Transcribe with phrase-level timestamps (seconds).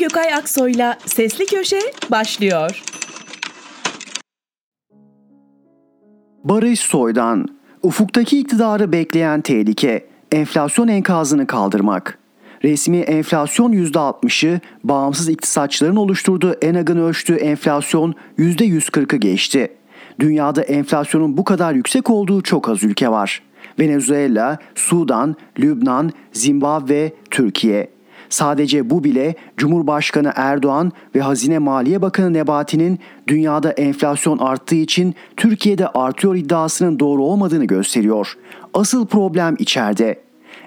[0.00, 2.82] Gökay Aksoy'la Sesli Köşe başlıyor.
[6.44, 7.48] Barış Soy'dan
[7.82, 12.18] Ufuktaki iktidarı bekleyen tehlike, enflasyon enkazını kaldırmak.
[12.64, 19.72] Resmi enflasyon %60'ı, bağımsız iktisatçıların oluşturduğu ENAG'ın ölçtüğü enflasyon %140'ı geçti.
[20.20, 23.42] Dünyada enflasyonun bu kadar yüksek olduğu çok az ülke var.
[23.78, 27.97] Venezuela, Sudan, Lübnan, Zimbabwe, Türkiye.
[28.28, 35.88] Sadece bu bile Cumhurbaşkanı Erdoğan ve Hazine Maliye Bakanı Nebati'nin dünyada enflasyon arttığı için Türkiye'de
[35.88, 38.36] artıyor iddiasının doğru olmadığını gösteriyor.
[38.74, 40.20] Asıl problem içeride.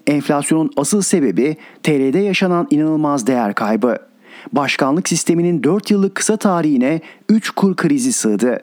[0.07, 3.97] Enflasyonun asıl sebebi TL'de yaşanan inanılmaz değer kaybı.
[4.53, 8.59] Başkanlık sisteminin 4 yıllık kısa tarihine 3 kur krizi sığdı.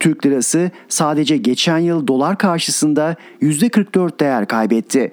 [0.00, 5.12] Türk lirası sadece geçen yıl dolar karşısında %44 değer kaybetti.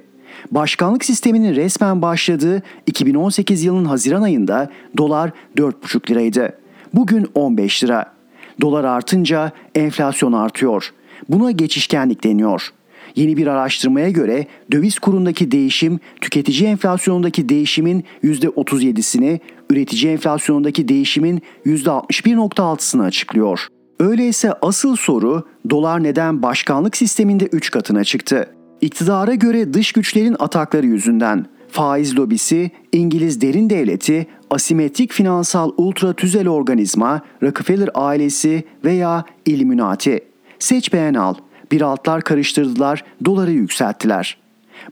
[0.53, 6.57] Başkanlık sisteminin resmen başladığı 2018 yılının Haziran ayında dolar 4,5 liraydı.
[6.93, 8.13] Bugün 15 lira.
[8.61, 10.93] Dolar artınca enflasyon artıyor.
[11.29, 12.69] Buna geçişkenlik deniyor.
[13.15, 23.03] Yeni bir araştırmaya göre döviz kurundaki değişim tüketici enflasyonundaki değişimin %37'sini, üretici enflasyonundaki değişimin %61.6'sını
[23.03, 23.67] açıklıyor.
[23.99, 28.49] Öyleyse asıl soru dolar neden başkanlık sisteminde 3 katına çıktı?
[28.83, 36.47] İktidara göre dış güçlerin atakları yüzünden faiz lobisi, İngiliz derin devleti, asimetrik finansal ultra tüzel
[36.47, 40.19] organizma, Rockefeller ailesi veya Illuminati.
[40.59, 41.35] Seç beğen al.
[41.71, 44.37] Bir altlar karıştırdılar, doları yükselttiler.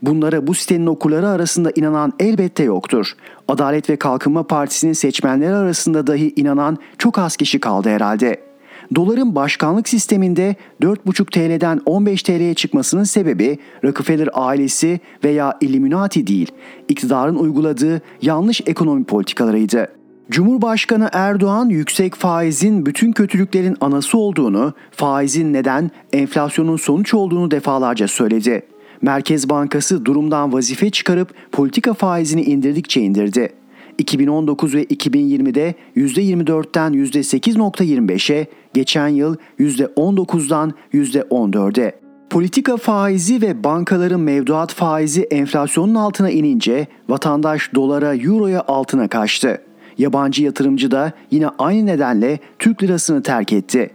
[0.02, 3.12] Bunlara bu sitenin okurları arasında inanan elbette yoktur.
[3.48, 8.51] Adalet ve Kalkınma Partisi'nin seçmenleri arasında dahi inanan çok az kişi kaldı herhalde.''
[8.94, 16.50] Doların başkanlık sisteminde 4,5 TL'den 15 TL'ye çıkmasının sebebi Rockefeller ailesi veya Illuminati değil,
[16.88, 19.88] iktidarın uyguladığı yanlış ekonomi politikalarıydı.
[20.30, 28.62] Cumhurbaşkanı Erdoğan yüksek faizin bütün kötülüklerin anası olduğunu, faizin neden enflasyonun sonuç olduğunu defalarca söyledi.
[29.02, 33.61] Merkez Bankası durumdan vazife çıkarıp politika faizini indirdikçe indirdi.
[33.98, 41.92] 2019 ve 2020'de %24'ten %8.25'e, geçen yıl %19'dan %14'e.
[42.30, 49.62] Politika faizi ve bankaların mevduat faizi enflasyonun altına inince vatandaş dolara, euroya altına kaçtı.
[49.98, 53.90] Yabancı yatırımcı da yine aynı nedenle Türk lirasını terk etti.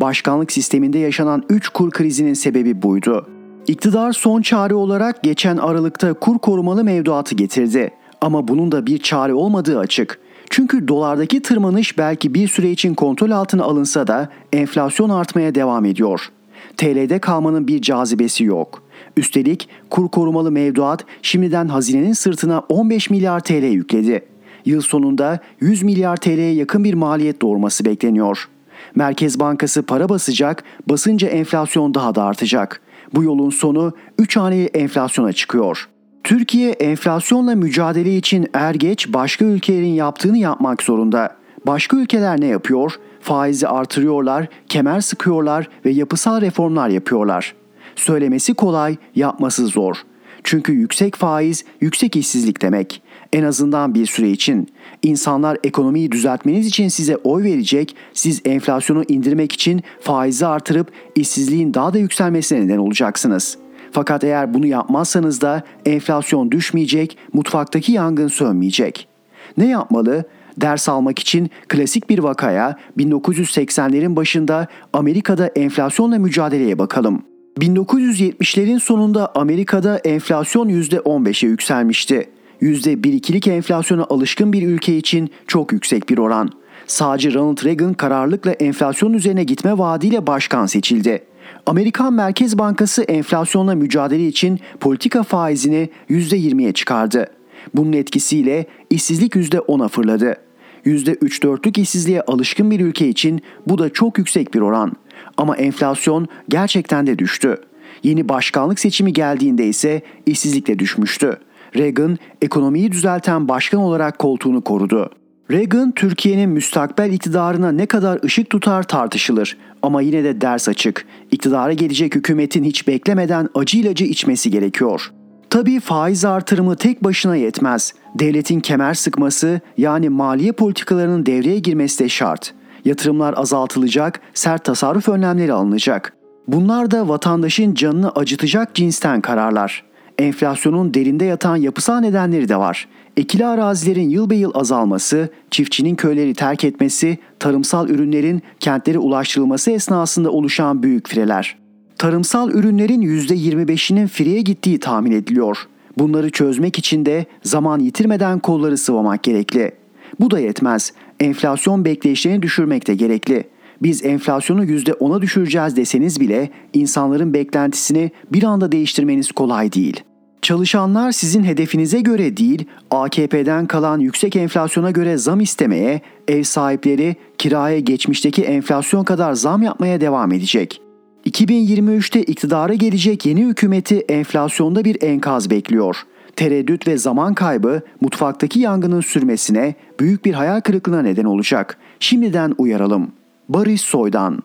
[0.00, 3.26] Başkanlık sisteminde yaşanan 3 kur krizinin sebebi buydu.
[3.66, 7.90] İktidar son çare olarak geçen Aralık'ta kur korumalı mevduatı getirdi.
[8.22, 10.18] Ama bunun da bir çare olmadığı açık.
[10.50, 16.28] Çünkü dolardaki tırmanış belki bir süre için kontrol altına alınsa da enflasyon artmaya devam ediyor.
[16.76, 18.82] TL'de kalmanın bir cazibesi yok.
[19.16, 24.24] Üstelik kur korumalı mevduat şimdiden hazinenin sırtına 15 milyar TL yükledi.
[24.64, 28.48] Yıl sonunda 100 milyar TL'ye yakın bir maliyet doğurması bekleniyor.
[28.94, 32.80] Merkez Bankası para basacak, basınca enflasyon daha da artacak.
[33.14, 35.88] Bu yolun sonu 3 haneli enflasyona çıkıyor.
[36.24, 41.36] Türkiye enflasyonla mücadele için er geç başka ülkelerin yaptığını yapmak zorunda.
[41.66, 42.92] Başka ülkeler ne yapıyor?
[43.20, 47.54] Faizi artırıyorlar, kemer sıkıyorlar ve yapısal reformlar yapıyorlar.
[47.96, 49.96] Söylemesi kolay, yapması zor.
[50.44, 53.02] Çünkü yüksek faiz, yüksek işsizlik demek.
[53.32, 54.68] En azından bir süre için.
[55.02, 61.94] İnsanlar ekonomiyi düzeltmeniz için size oy verecek, siz enflasyonu indirmek için faizi artırıp işsizliğin daha
[61.94, 63.61] da yükselmesine neden olacaksınız.''
[63.92, 69.08] Fakat eğer bunu yapmazsanız da enflasyon düşmeyecek, mutfaktaki yangın sönmeyecek.
[69.56, 70.24] Ne yapmalı?
[70.56, 77.22] Ders almak için klasik bir vakaya 1980'lerin başında Amerika'da enflasyonla mücadeleye bakalım.
[77.58, 82.30] 1970'lerin sonunda Amerika'da enflasyon %15'e yükselmişti.
[82.62, 86.50] %1-2'lik enflasyona alışkın bir ülke için çok yüksek bir oran.
[86.86, 91.22] Sağcı Ronald Reagan kararlılıkla enflasyon üzerine gitme vaadiyle başkan seçildi.
[91.66, 97.26] Amerikan Merkez Bankası enflasyonla mücadele için politika faizini %20'ye çıkardı.
[97.74, 100.36] Bunun etkisiyle işsizlik %10'a fırladı.
[100.86, 104.92] %3-4'lük işsizliğe alışkın bir ülke için bu da çok yüksek bir oran.
[105.36, 107.56] Ama enflasyon gerçekten de düştü.
[108.02, 111.38] Yeni başkanlık seçimi geldiğinde ise işsizlik de düşmüştü.
[111.76, 115.10] Reagan ekonomiyi düzelten başkan olarak koltuğunu korudu.
[115.52, 121.06] Reagan Türkiye'nin müstakbel iktidarına ne kadar ışık tutar tartışılır ama yine de ders açık.
[121.30, 125.12] İktidara gelecek hükümetin hiç beklemeden acı ilacı içmesi gerekiyor.
[125.50, 127.94] Tabii faiz artırımı tek başına yetmez.
[128.14, 132.54] Devletin kemer sıkması yani maliye politikalarının devreye girmesi de şart.
[132.84, 136.16] Yatırımlar azaltılacak, sert tasarruf önlemleri alınacak.
[136.48, 139.84] Bunlar da vatandaşın canını acıtacak cinsten kararlar.
[140.18, 142.88] Enflasyonun derinde yatan yapısal nedenleri de var.
[143.16, 150.30] Ekili arazilerin yıl be yıl azalması, çiftçinin köyleri terk etmesi, tarımsal ürünlerin kentlere ulaştırılması esnasında
[150.30, 151.58] oluşan büyük fireler.
[151.98, 155.58] Tarımsal ürünlerin %25'inin fireye gittiği tahmin ediliyor.
[155.98, 159.72] Bunları çözmek için de zaman yitirmeden kolları sıvamak gerekli.
[160.20, 160.92] Bu da yetmez.
[161.20, 163.44] Enflasyon bekleyişlerini düşürmek de gerekli.
[163.82, 170.00] Biz enflasyonu %10'a düşüreceğiz deseniz bile insanların beklentisini bir anda değiştirmeniz kolay değil.
[170.42, 177.78] Çalışanlar sizin hedefinize göre değil, AKP'den kalan yüksek enflasyona göre zam istemeye, ev sahipleri kiraya
[177.78, 180.80] geçmişteki enflasyon kadar zam yapmaya devam edecek.
[181.26, 185.96] 2023'te iktidara gelecek yeni hükümeti enflasyonda bir enkaz bekliyor.
[186.36, 191.78] Tereddüt ve zaman kaybı mutfaktaki yangının sürmesine büyük bir hayal kırıklığına neden olacak.
[192.00, 193.12] Şimdiden uyaralım.
[193.48, 194.42] Barış Soydan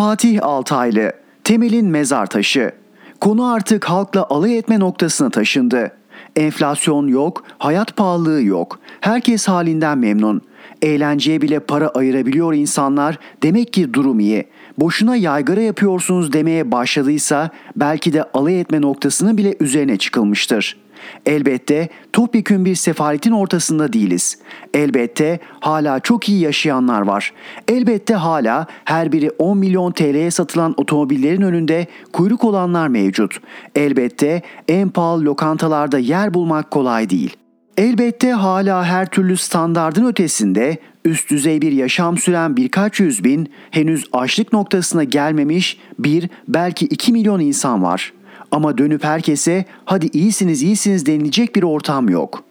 [0.00, 1.12] Fatih Altaylı,
[1.44, 2.72] Temel'in mezar taşı.
[3.20, 5.92] Konu artık halkla alay etme noktasına taşındı.
[6.36, 8.78] Enflasyon yok, hayat pahalılığı yok.
[9.00, 10.40] Herkes halinden memnun.
[10.82, 13.18] Eğlenceye bile para ayırabiliyor insanlar.
[13.42, 14.44] Demek ki durum iyi.
[14.78, 20.89] Boşuna yaygara yapıyorsunuz demeye başladıysa belki de alay etme noktasının bile üzerine çıkılmıştır.''
[21.26, 24.38] Elbette topyekün bir sefaletin ortasında değiliz.
[24.74, 27.32] Elbette hala çok iyi yaşayanlar var.
[27.68, 33.40] Elbette hala her biri 10 milyon TL'ye satılan otomobillerin önünde kuyruk olanlar mevcut.
[33.74, 37.36] Elbette en pahalı lokantalarda yer bulmak kolay değil.
[37.76, 44.04] Elbette hala her türlü standardın ötesinde üst düzey bir yaşam süren birkaç yüz bin henüz
[44.12, 48.19] açlık noktasına gelmemiş bir belki iki milyon insan var.''
[48.50, 52.44] Ama dönüp herkese hadi iyisiniz iyisiniz denilecek bir ortam yok.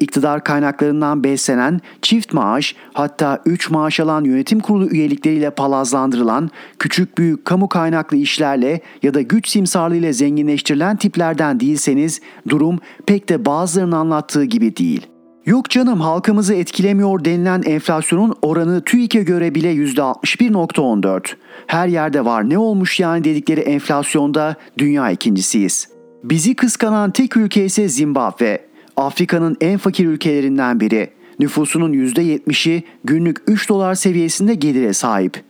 [0.00, 7.44] İktidar kaynaklarından beslenen, çift maaş hatta 3 maaş alan yönetim kurulu üyelikleriyle palazlandırılan, küçük büyük
[7.44, 14.44] kamu kaynaklı işlerle ya da güç simsarlığıyla zenginleştirilen tiplerden değilseniz durum pek de bazılarının anlattığı
[14.44, 15.15] gibi değil.''
[15.46, 21.34] Yok canım halkımızı etkilemiyor denilen enflasyonun oranı TÜİK'e göre bile %61.14.
[21.66, 25.88] Her yerde var ne olmuş yani dedikleri enflasyonda dünya ikincisiyiz.
[26.24, 28.58] Bizi kıskanan tek ülke ise Zimbabwe.
[28.96, 31.10] Afrika'nın en fakir ülkelerinden biri.
[31.38, 35.42] Nüfusunun %70'i günlük 3 dolar seviyesinde gelire sahip.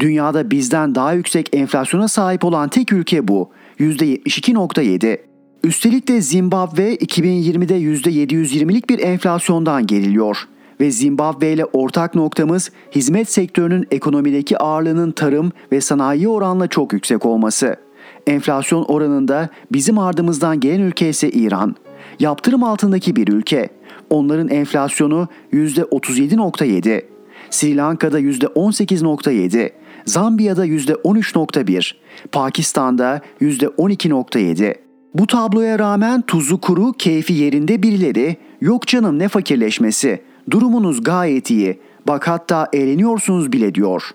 [0.00, 3.50] Dünyada bizden daha yüksek enflasyona sahip olan tek ülke bu.
[3.80, 5.33] %72.7.
[5.64, 10.48] Üstelik de Zimbabwe 2020'de %720'lik bir enflasyondan geriliyor
[10.80, 17.26] ve Zimbabwe ile ortak noktamız hizmet sektörünün ekonomideki ağırlığının tarım ve sanayi oranla çok yüksek
[17.26, 17.76] olması.
[18.26, 21.76] Enflasyon oranında bizim ardımızdan gelen ülke ise İran.
[22.20, 23.68] Yaptırım altındaki bir ülke.
[24.10, 27.02] Onların enflasyonu %37.7.
[27.50, 29.70] Sri Lanka'da %18.7.
[30.04, 31.94] Zambiya'da %13.1.
[32.32, 34.83] Pakistan'da %12.7.
[35.14, 41.80] Bu tabloya rağmen tuzu kuru, keyfi yerinde birileri yok canım ne fakirleşmesi, durumunuz gayet iyi,
[42.06, 44.10] bak hatta eğleniyorsunuz bile diyor.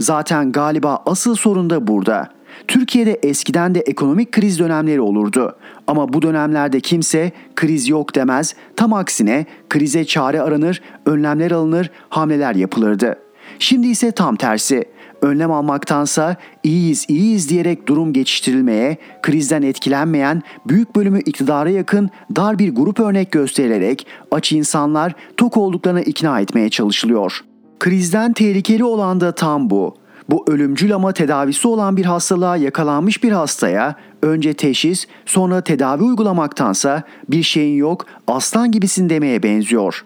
[0.00, 2.28] Zaten galiba asıl sorun da burada.
[2.68, 5.56] Türkiye'de eskiden de ekonomik kriz dönemleri olurdu.
[5.86, 12.54] Ama bu dönemlerde kimse kriz yok demez, tam aksine krize çare aranır, önlemler alınır, hamleler
[12.54, 13.16] yapılırdı.
[13.58, 14.84] Şimdi ise tam tersi
[15.22, 22.74] önlem almaktansa iyiyiz iyiyiz diyerek durum geçiştirilmeye, krizden etkilenmeyen büyük bölümü iktidara yakın dar bir
[22.74, 27.40] grup örnek gösterilerek aç insanlar tok olduklarına ikna etmeye çalışılıyor.
[27.78, 29.96] Krizden tehlikeli olan da tam bu.
[30.30, 37.02] Bu ölümcül ama tedavisi olan bir hastalığa yakalanmış bir hastaya önce teşhis sonra tedavi uygulamaktansa
[37.28, 40.04] bir şeyin yok aslan gibisin demeye benziyor.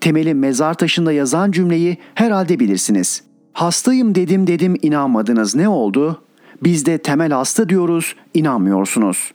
[0.00, 3.25] Temel'in mezar taşında yazan cümleyi herhalde bilirsiniz.
[3.56, 6.22] Hastayım dedim dedim inanmadınız ne oldu?
[6.62, 9.32] Biz de temel hasta diyoruz inanmıyorsunuz.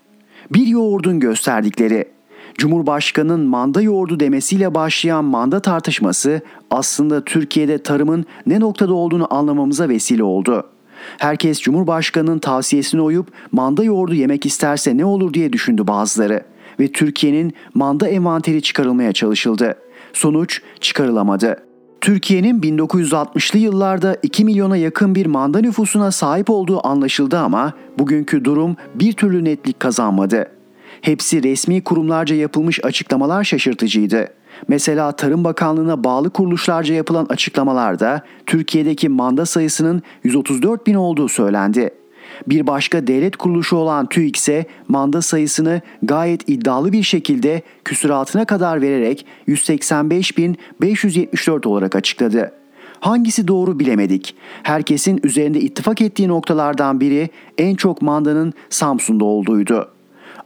[0.54, 2.06] Bir yoğurdun gösterdikleri
[2.58, 10.24] Cumhurbaşkanının manda yoğurdu demesiyle başlayan manda tartışması aslında Türkiye'de tarımın ne noktada olduğunu anlamamıza vesile
[10.24, 10.70] oldu.
[11.18, 16.44] Herkes Cumhurbaşkanının tavsiyesine uyup manda yoğurdu yemek isterse ne olur diye düşündü bazıları
[16.80, 19.76] ve Türkiye'nin manda envanteri çıkarılmaya çalışıldı.
[20.14, 21.71] Sonuç çıkarılamadı.
[22.02, 28.76] Türkiye'nin 1960'lı yıllarda 2 milyona yakın bir manda nüfusuna sahip olduğu anlaşıldı ama bugünkü durum
[28.96, 30.52] bir türlü netlik kazanmadı.
[31.02, 34.28] Hepsi resmi kurumlarca yapılmış açıklamalar şaşırtıcıydı.
[34.68, 41.90] Mesela Tarım Bakanlığı'na bağlı kuruluşlarca yapılan açıklamalarda Türkiye'deki manda sayısının 134 bin olduğu söylendi.
[42.48, 48.82] Bir başka devlet kuruluşu olan TÜİK ise manda sayısını gayet iddialı bir şekilde küsuratına kadar
[48.82, 52.52] vererek 185.574 olarak açıkladı.
[53.00, 54.36] Hangisi doğru bilemedik.
[54.64, 59.92] Herkesin üzerinde ittifak ettiği noktalardan biri en çok mandanın Samsun'da olduğuydu.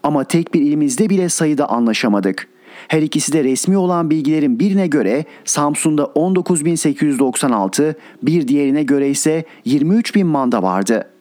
[0.04, 2.48] Ama tek bir ilimizde bile sayıda anlaşamadık.
[2.88, 10.24] Her ikisi de resmi olan bilgilerin birine göre Samsun'da 19.896, bir diğerine göre ise 23.000
[10.24, 11.15] manda vardı.''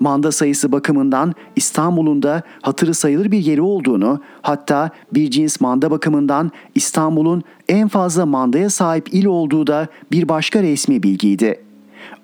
[0.00, 6.50] Manda sayısı bakımından İstanbul'un da hatırı sayılır bir yeri olduğunu, hatta bir cins manda bakımından
[6.74, 11.62] İstanbul'un en fazla mandaya sahip il olduğu da bir başka resmi bilgiydi.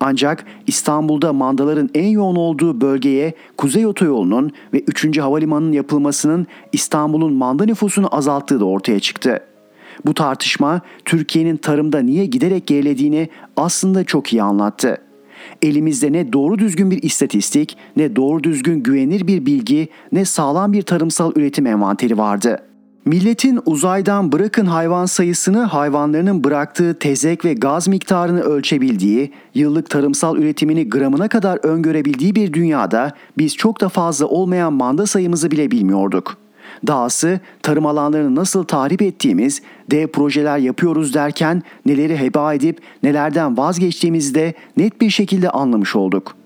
[0.00, 5.18] Ancak İstanbul'da mandaların en yoğun olduğu bölgeye Kuzey Otoyolu'nun ve 3.
[5.18, 9.40] Havalimanı'nın yapılmasının İstanbul'un manda nüfusunu azalttığı da ortaya çıktı.
[10.06, 14.98] Bu tartışma Türkiye'nin tarımda niye giderek gerilediğini aslında çok iyi anlattı.
[15.62, 20.82] Elimizde ne doğru düzgün bir istatistik, ne doğru düzgün güvenilir bir bilgi, ne sağlam bir
[20.82, 22.62] tarımsal üretim envanteri vardı.
[23.04, 30.88] Milletin uzaydan bırakın hayvan sayısını hayvanlarının bıraktığı tezek ve gaz miktarını ölçebildiği, yıllık tarımsal üretimini
[30.88, 36.36] gramına kadar öngörebildiği bir dünyada biz çok da fazla olmayan manda sayımızı bile bilmiyorduk.
[36.86, 44.34] Dahası tarım alanlarını nasıl tahrip ettiğimiz, dev projeler yapıyoruz derken neleri heba edip nelerden vazgeçtiğimizi
[44.34, 46.36] de net bir şekilde anlamış olduk.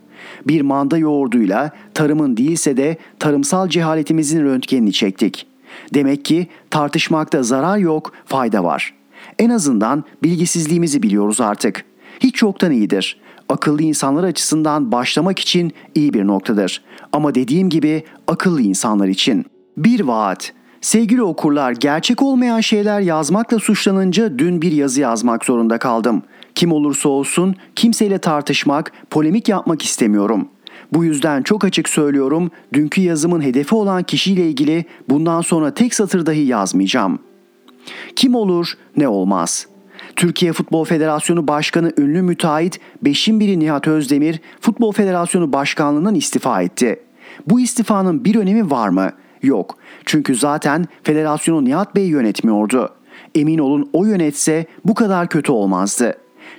[0.47, 5.47] Bir manda yoğurduyla tarımın değilse de tarımsal cehaletimizin röntgenini çektik.
[5.95, 8.95] Demek ki tartışmakta zarar yok, fayda var.
[9.39, 11.85] En azından bilgisizliğimizi biliyoruz artık.
[12.21, 13.21] Hiç yoktan iyidir.
[13.49, 16.83] Akıllı insanlar açısından başlamak için iyi bir noktadır.
[17.13, 20.53] Ama dediğim gibi akıllı insanlar için.'' Bir vaat.
[20.81, 26.23] Sevgili okurlar, gerçek olmayan şeyler yazmakla suçlanınca dün bir yazı yazmak zorunda kaldım.
[26.55, 30.49] Kim olursa olsun kimseyle tartışmak, polemik yapmak istemiyorum.
[30.93, 36.27] Bu yüzden çok açık söylüyorum, dünkü yazımın hedefi olan kişiyle ilgili bundan sonra tek satır
[36.27, 37.19] dahi yazmayacağım.
[38.17, 39.67] Kim olur, ne olmaz.
[40.17, 47.01] Türkiye Futbol Federasyonu Başkanı ünlü müteahhit Beşin biri Nihat Özdemir Futbol Federasyonu Başkanlığından istifa etti.
[47.47, 49.77] Bu istifanın bir önemi var mı?'' Yok.
[50.05, 52.91] Çünkü zaten federasyonu Nihat Bey yönetmiyordu.
[53.35, 56.15] Emin olun o yönetse bu kadar kötü olmazdı.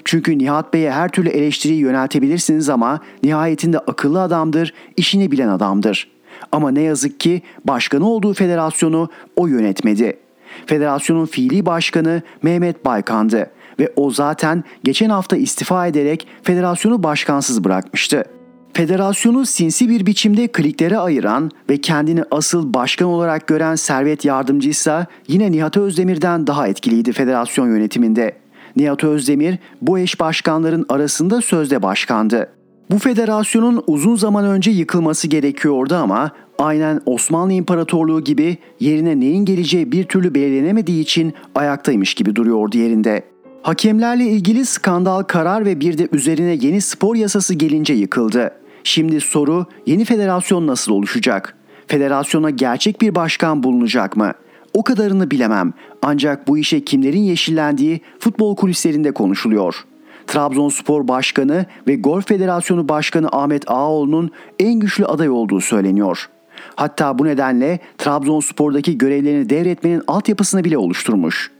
[0.05, 6.11] Çünkü Nihat Bey'e her türlü eleştiriyi yöneltebilirsiniz ama nihayetinde akıllı adamdır, işini bilen adamdır.
[6.51, 10.17] Ama ne yazık ki başkanı olduğu federasyonu o yönetmedi.
[10.65, 18.36] Federasyonun fiili başkanı Mehmet Baykan'dı ve o zaten geçen hafta istifa ederek federasyonu başkansız bırakmıştı.
[18.77, 25.51] Federasyonu sinsi bir biçimde kliklere ayıran ve kendini asıl başkan olarak gören Servet Yardımcıysa yine
[25.51, 28.31] Nihat Özdemir'den daha etkiliydi federasyon yönetiminde.
[28.75, 32.49] Nihat Özdemir bu eş başkanların arasında sözde başkandı.
[32.91, 39.91] Bu federasyonun uzun zaman önce yıkılması gerekiyordu ama aynen Osmanlı İmparatorluğu gibi yerine neyin geleceği
[39.91, 43.23] bir türlü belirlenemediği için ayaktaymış gibi duruyordu yerinde.
[43.61, 48.51] Hakemlerle ilgili skandal karar ve bir de üzerine yeni spor yasası gelince yıkıldı.
[48.87, 51.55] Şimdi soru yeni federasyon nasıl oluşacak?
[51.87, 54.31] Federasyona gerçek bir başkan bulunacak mı?
[54.73, 55.73] O kadarını bilemem.
[56.01, 59.85] Ancak bu işe kimlerin yeşillendiği futbol kulislerinde konuşuluyor.
[60.27, 66.29] Trabzonspor Başkanı ve Golf Federasyonu Başkanı Ahmet Ağaoğlu'nun en güçlü aday olduğu söyleniyor.
[66.75, 71.51] Hatta bu nedenle Trabzonspor'daki görevlerini devretmenin altyapısını bile oluşturmuş.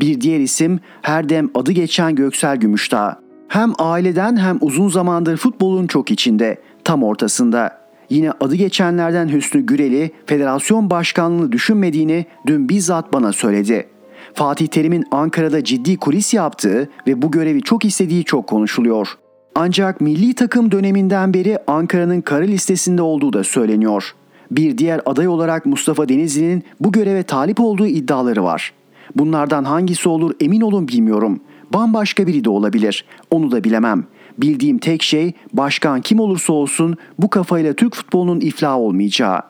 [0.00, 3.22] Bir diğer isim her dem adı geçen Göksel Gümüşdağ.
[3.52, 7.82] Hem aileden hem uzun zamandır futbolun çok içinde tam ortasında.
[8.10, 13.86] Yine adı geçenlerden Hüsnü Güreli federasyon başkanlığını düşünmediğini dün bizzat bana söyledi.
[14.34, 19.08] Fatih Terim'in Ankara'da ciddi kulis yaptığı ve bu görevi çok istediği çok konuşuluyor.
[19.54, 24.14] Ancak milli takım döneminden beri Ankara'nın kara listesinde olduğu da söyleniyor.
[24.50, 28.72] Bir diğer aday olarak Mustafa Denizli'nin bu göreve talip olduğu iddiaları var.
[29.16, 31.40] Bunlardan hangisi olur emin olun bilmiyorum.
[31.74, 33.04] Bambaşka biri de olabilir.
[33.30, 34.04] Onu da bilemem.
[34.38, 39.40] Bildiğim tek şey başkan kim olursa olsun bu kafayla Türk futbolunun iflah olmayacağı.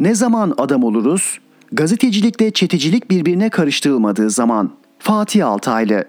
[0.00, 1.38] Ne zaman adam oluruz?
[1.72, 4.70] Gazetecilikle çetecilik birbirine karıştırılmadığı zaman.
[4.98, 6.04] Fatih Altaylı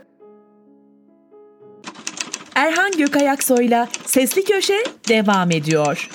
[2.56, 6.10] Erhan Gökayaksoy'la Sesli Köşe devam ediyor.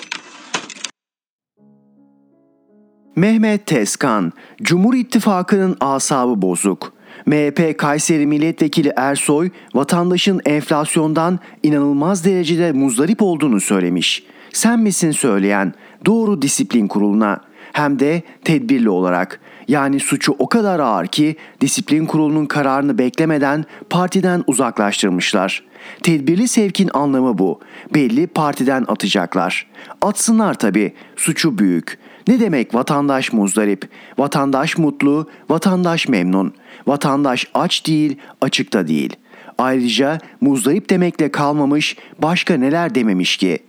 [3.15, 6.94] Mehmet Tezkan, Cumhur İttifakı'nın asabı bozuk.
[7.25, 14.23] MHP Kayseri Milletvekili Ersoy vatandaşın enflasyondan inanılmaz derecede muzdarip olduğunu söylemiş.
[14.53, 15.73] Sen misin söyleyen?
[16.05, 17.41] Doğru disiplin kuruluna
[17.73, 19.39] hem de tedbirli olarak.
[19.67, 25.63] Yani suçu o kadar ağır ki disiplin kurulunun kararını beklemeden partiden uzaklaştırmışlar.
[26.03, 27.59] Tedbirli sevkin anlamı bu.
[27.93, 29.67] Belli partiden atacaklar.
[30.01, 30.93] Atsınlar tabii.
[31.15, 31.97] Suçu büyük.
[32.27, 33.89] Ne demek vatandaş muzdarip?
[34.17, 36.53] Vatandaş mutlu, vatandaş memnun.
[36.87, 39.15] Vatandaş aç değil, açıkta değil.
[39.57, 43.59] Ayrıca muzdarip demekle kalmamış, başka neler dememiş ki?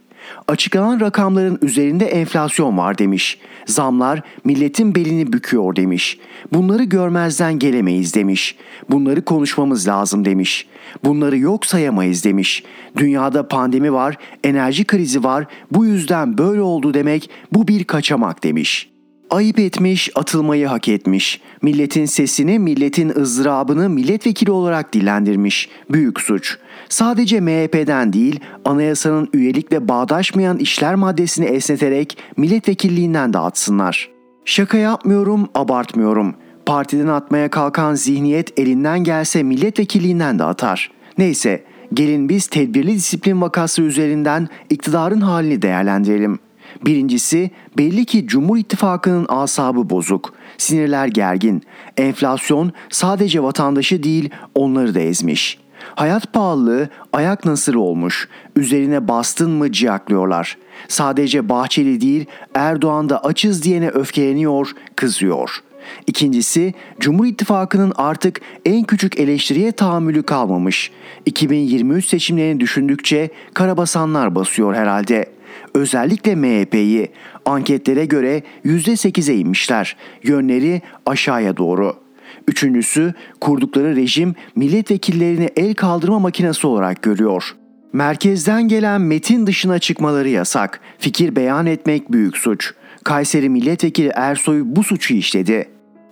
[0.49, 3.39] Açıklanan rakamların üzerinde enflasyon var demiş.
[3.67, 6.19] Zamlar milletin belini büküyor demiş.
[6.53, 8.57] Bunları görmezden gelemeyiz demiş.
[8.91, 10.67] Bunları konuşmamız lazım demiş.
[11.05, 12.65] Bunları yok sayamayız demiş.
[12.97, 15.47] Dünyada pandemi var, enerji krizi var.
[15.71, 18.97] Bu yüzden böyle oldu demek bu bir kaçamak demiş.''
[19.31, 21.41] Ayıp etmiş, atılmayı hak etmiş.
[21.63, 25.69] Milletin sesini, milletin ızdırabını milletvekili olarak dillendirmiş.
[25.91, 26.59] Büyük suç.
[26.89, 34.11] Sadece MHP'den değil, anayasanın üyelikle bağdaşmayan işler maddesini esneterek milletvekilliğinden de atsınlar.
[34.45, 36.35] Şaka yapmıyorum, abartmıyorum.
[36.67, 40.91] Partiden atmaya kalkan zihniyet elinden gelse milletvekilliğinden de atar.
[41.19, 41.65] Neyse,
[41.95, 46.39] gelin biz tedbirli disiplin vakası üzerinden iktidarın halini değerlendirelim.
[46.85, 51.63] Birincisi belli ki Cumhur İttifakı'nın asabı bozuk, sinirler gergin,
[51.97, 55.59] enflasyon sadece vatandaşı değil onları da ezmiş.
[55.97, 60.57] Hayat pahalılığı ayak nasırı olmuş, üzerine bastın mı ciyaklıyorlar.
[60.89, 65.63] Sadece Bahçeli değil Erdoğan da açız diyene öfkeleniyor, kızıyor.
[66.07, 70.91] İkincisi Cumhur İttifakı'nın artık en küçük eleştiriye tahammülü kalmamış.
[71.27, 75.37] 2023 seçimlerini düşündükçe karabasanlar basıyor herhalde.''
[75.75, 77.09] özellikle MHP'yi
[77.45, 79.97] anketlere göre %8'e inmişler.
[80.23, 82.06] Yönleri aşağıya doğru.
[82.49, 87.57] Üçüncüsü kurdukları rejim milletvekillerini el kaldırma makinesi olarak görüyor.
[87.93, 90.81] Merkezden gelen metin dışına çıkmaları yasak.
[90.99, 92.75] Fikir beyan etmek büyük suç.
[93.05, 95.69] Kayseri Milletvekili Ersoy bu suçu işledi.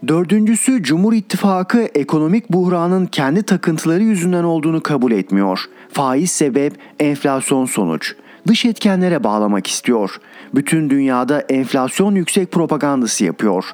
[0.08, 5.60] Dördüncüsü Cumhur İttifakı ekonomik buhranın kendi takıntıları yüzünden olduğunu kabul etmiyor.
[5.92, 8.14] Faiz sebep, enflasyon sonuç
[8.48, 10.20] dış etkenlere bağlamak istiyor.
[10.54, 13.64] Bütün dünyada enflasyon yüksek propagandası yapıyor.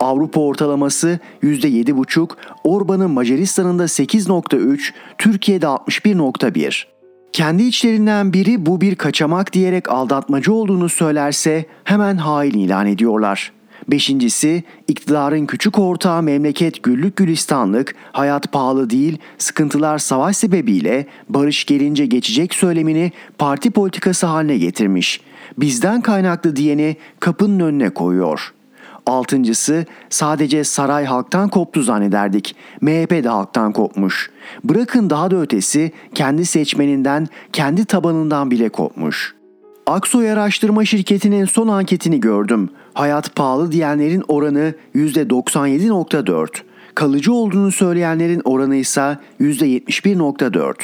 [0.00, 2.30] Avrupa ortalaması %7,5,
[2.64, 6.84] Orban'ın Macaristan'ın da 8,3, Türkiye'de 61,1.
[7.32, 13.52] Kendi içlerinden biri bu bir kaçamak diyerek aldatmacı olduğunu söylerse hemen hain ilan ediyorlar.
[13.88, 22.06] Beşincisi iktidarın küçük ortağı memleket güllük gülistanlık, hayat pahalı değil, sıkıntılar savaş sebebiyle barış gelince
[22.06, 25.20] geçecek söylemini parti politikası haline getirmiş.
[25.58, 28.60] Bizden kaynaklı diyeni kapının önüne koyuyor.''
[29.06, 32.56] Altıncısı sadece saray halktan koptu zannederdik.
[32.80, 34.30] MHP de halktan kopmuş.
[34.64, 39.34] Bırakın daha da ötesi kendi seçmeninden, kendi tabanından bile kopmuş.
[39.86, 42.68] Aksoy Araştırma Şirketi'nin son anketini gördüm.
[42.94, 46.48] Hayat pahalı diyenlerin oranı %97.4.
[46.94, 50.74] Kalıcı olduğunu söyleyenlerin oranı ise %71.4.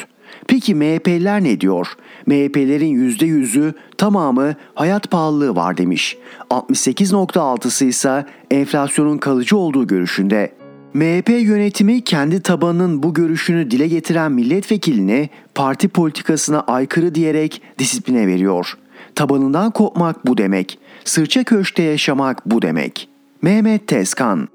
[0.48, 1.88] Peki MHP'liler ne diyor?
[2.26, 6.16] MHP'lerin %100'ü tamamı hayat pahalılığı var demiş.
[6.50, 10.52] 68.6'sı ise enflasyonun kalıcı olduğu görüşünde.
[10.94, 18.78] MHP yönetimi kendi tabanının bu görüşünü dile getiren milletvekilini parti politikasına aykırı diyerek disipline veriyor.
[19.14, 20.78] Tabanından kopmak bu demek.
[21.04, 23.08] Sırça köşte yaşamak bu demek.
[23.42, 24.48] Mehmet Tezkan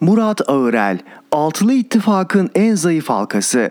[0.00, 0.98] Murat Ağırel,
[1.32, 3.70] Altılı İttifak'ın en zayıf halkası.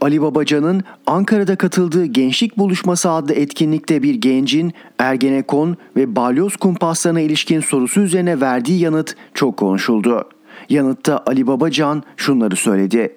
[0.00, 7.60] Ali Babacan'ın Ankara'da katıldığı Gençlik Buluşması adlı etkinlikte bir gencin Ergenekon ve balyoz kumpaslarına ilişkin
[7.60, 10.28] sorusu üzerine verdiği yanıt çok konuşuldu.
[10.68, 13.16] Yanıtta Ali Babacan şunları söyledi.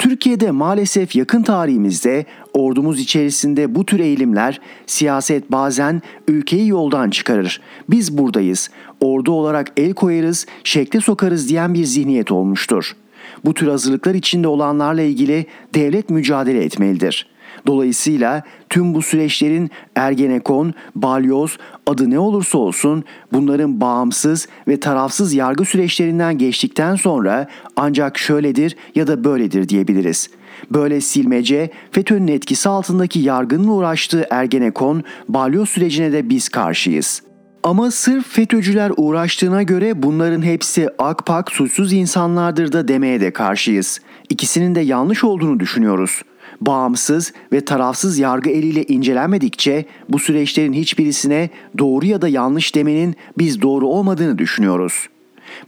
[0.00, 7.60] Türkiye'de maalesef yakın tarihimizde ordumuz içerisinde bu tür eğilimler siyaset bazen ülkeyi yoldan çıkarır.
[7.90, 8.70] Biz buradayız.
[9.00, 12.96] Ordu olarak el koyarız, şekle sokarız diyen bir zihniyet olmuştur.
[13.44, 17.26] Bu tür hazırlıklar içinde olanlarla ilgili devlet mücadele etmelidir.
[17.66, 25.64] Dolayısıyla tüm bu süreçlerin Ergenekon, Balyoz adı ne olursa olsun bunların bağımsız ve tarafsız yargı
[25.64, 30.30] süreçlerinden geçtikten sonra ancak şöyledir ya da böyledir diyebiliriz.
[30.70, 37.30] Böyle silmece FETÖ'nün etkisi altındaki yargının uğraştığı Ergenekon, Balyoz sürecine de biz karşıyız.''
[37.62, 44.00] Ama sırf FETÖ'cüler uğraştığına göre bunların hepsi akpak suçsuz insanlardır da demeye de karşıyız.
[44.28, 46.22] İkisinin de yanlış olduğunu düşünüyoruz
[46.60, 53.62] bağımsız ve tarafsız yargı eliyle incelenmedikçe bu süreçlerin hiçbirisine doğru ya da yanlış demenin biz
[53.62, 55.08] doğru olmadığını düşünüyoruz.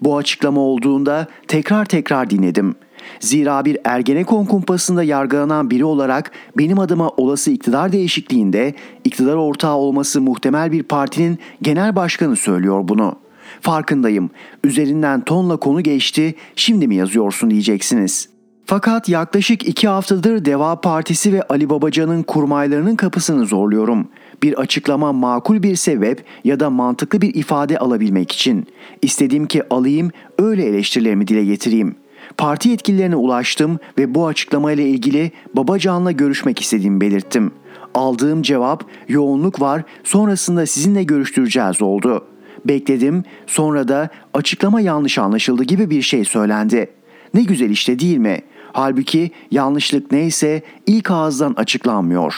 [0.01, 2.75] Bu açıklama olduğunda tekrar tekrar dinledim.
[3.21, 8.75] Zira bir Ergenekon kumpasında yargılanan biri olarak benim adıma olası iktidar değişikliğinde
[9.05, 13.17] iktidar ortağı olması muhtemel bir partinin genel başkanı söylüyor bunu.
[13.61, 14.31] Farkındayım.
[14.65, 16.35] Üzerinden tonla konu geçti.
[16.57, 23.47] Şimdi mi yazıyorsun diyeceksiniz.'' Fakat yaklaşık iki haftadır Deva Partisi ve Ali Babacan'ın kurmaylarının kapısını
[23.47, 24.09] zorluyorum.
[24.43, 28.67] bir açıklama makul bir sebep ya da mantıklı bir ifade alabilmek için.
[29.03, 31.95] İstedim ki alayım öyle eleştirilerimi dile getireyim.
[32.37, 37.51] Parti yetkililerine ulaştım ve bu açıklamayla ilgili Babacan'la görüşmek istediğimi belirttim.
[37.95, 42.25] Aldığım cevap yoğunluk var sonrasında sizinle görüştüreceğiz oldu.
[42.65, 46.91] Bekledim sonra da açıklama yanlış anlaşıldı gibi bir şey söylendi.
[47.35, 48.43] Ne güzel işte değil mi?
[48.73, 52.35] Halbuki yanlışlık neyse ilk ağızdan açıklanmıyor.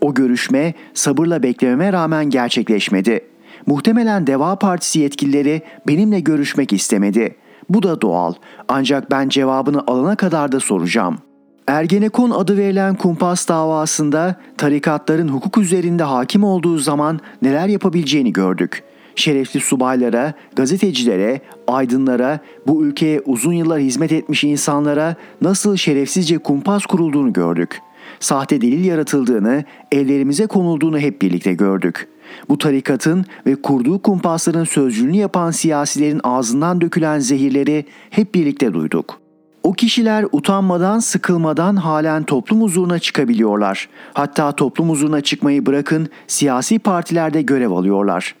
[0.00, 3.20] O görüşme sabırla beklememe rağmen gerçekleşmedi.
[3.66, 7.36] Muhtemelen Deva Partisi yetkilileri benimle görüşmek istemedi.
[7.68, 8.34] Bu da doğal.
[8.68, 11.18] Ancak ben cevabını alana kadar da soracağım.
[11.66, 18.82] Ergenekon adı verilen kumpas davasında tarikatların hukuk üzerinde hakim olduğu zaman neler yapabileceğini gördük.
[19.16, 27.32] Şerefli subaylara, gazetecilere, aydınlara, bu ülkeye uzun yıllar hizmet etmiş insanlara nasıl şerefsizce kumpas kurulduğunu
[27.32, 27.80] gördük.
[28.20, 32.08] Sahte delil yaratıldığını, ellerimize konulduğunu hep birlikte gördük.
[32.48, 39.20] Bu tarikatın ve kurduğu kumpasların sözcülüğünü yapan siyasilerin ağzından dökülen zehirleri hep birlikte duyduk.
[39.62, 43.88] O kişiler utanmadan, sıkılmadan halen toplum huzuruna çıkabiliyorlar.
[44.14, 48.34] Hatta toplum huzuruna çıkmayı bırakın siyasi partilerde görev alıyorlar.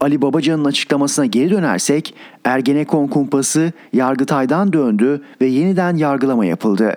[0.00, 6.96] Ali Babacan'ın açıklamasına geri dönersek Ergenekon kumpası Yargıtay'dan döndü ve yeniden yargılama yapıldı.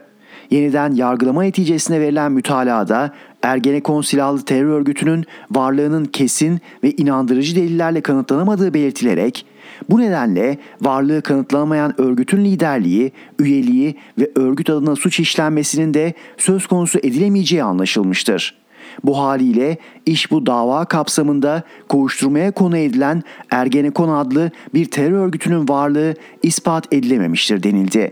[0.51, 8.73] Yeniden yargılama neticesine verilen mütalada Ergenekon silahlı terör örgütünün varlığının kesin ve inandırıcı delillerle kanıtlanamadığı
[8.73, 9.45] belirtilerek
[9.89, 16.99] bu nedenle varlığı kanıtlanamayan örgütün liderliği, üyeliği ve örgüt adına suç işlenmesinin de söz konusu
[16.99, 18.60] edilemeyeceği anlaşılmıştır.
[19.03, 26.13] Bu haliyle iş bu dava kapsamında kovuşturmaya konu edilen Ergenekon adlı bir terör örgütünün varlığı
[26.43, 28.11] ispat edilememiştir denildi.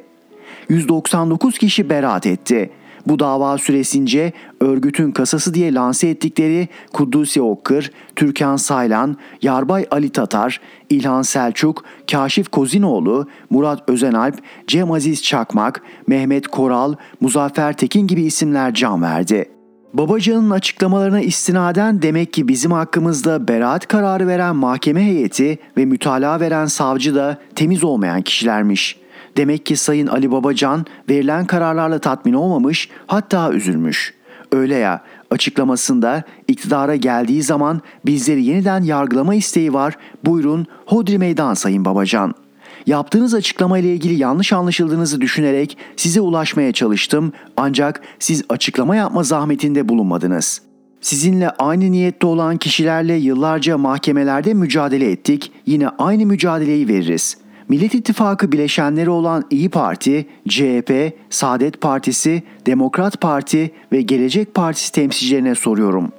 [0.69, 2.69] 199 kişi beraat etti.
[3.07, 10.61] Bu dava süresince örgütün kasası diye lanse ettikleri Kuddusi Okkır, Türkan Saylan, Yarbay Ali Tatar,
[10.89, 14.35] İlhan Selçuk, Kaşif Kozinoğlu, Murat Özenalp,
[14.67, 19.58] Cem Aziz Çakmak, Mehmet Koral, Muzaffer Tekin gibi isimler can verdi.
[19.93, 26.65] Babacan'ın açıklamalarına istinaden demek ki bizim hakkımızda beraat kararı veren mahkeme heyeti ve mütalaa veren
[26.65, 28.99] savcı da temiz olmayan kişilermiş.
[29.37, 34.13] Demek ki Sayın Ali Babacan verilen kararlarla tatmin olmamış hatta üzülmüş.
[34.51, 41.85] Öyle ya açıklamasında iktidara geldiği zaman bizleri yeniden yargılama isteği var buyurun hodri meydan Sayın
[41.85, 42.38] Babacan.''
[42.85, 49.89] Yaptığınız açıklama ile ilgili yanlış anlaşıldığınızı düşünerek size ulaşmaya çalıştım ancak siz açıklama yapma zahmetinde
[49.89, 50.61] bulunmadınız.
[51.01, 55.51] Sizinle aynı niyette olan kişilerle yıllarca mahkemelerde mücadele ettik.
[55.65, 57.37] Yine aynı mücadeleyi veririz.
[57.69, 65.55] Millet İttifakı bileşenleri olan İyi Parti, CHP, Saadet Partisi, Demokrat Parti ve Gelecek Partisi temsilcilerine
[65.55, 66.11] soruyorum.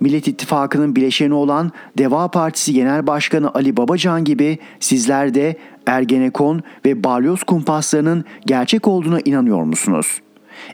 [0.00, 7.04] Millet İttifakı'nın bileşeni olan Deva Partisi Genel Başkanı Ali Babacan gibi sizler de Ergenekon ve
[7.04, 10.20] balyoz kumpaslarının gerçek olduğuna inanıyor musunuz?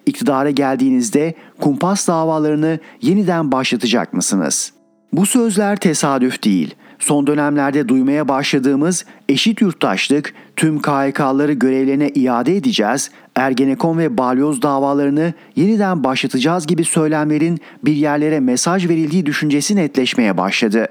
[0.06, 4.72] İktidara geldiğinizde kumpas davalarını yeniden başlatacak mısınız?
[5.12, 6.74] Bu sözler tesadüf değil.
[7.00, 15.32] Son dönemlerde duymaya başladığımız eşit yurttaşlık, tüm KHK'ları görevlerine iade edeceğiz, Ergenekon ve balyoz davalarını
[15.56, 20.88] yeniden başlatacağız gibi söylemlerin bir yerlere mesaj verildiği düşüncesi netleşmeye başladı.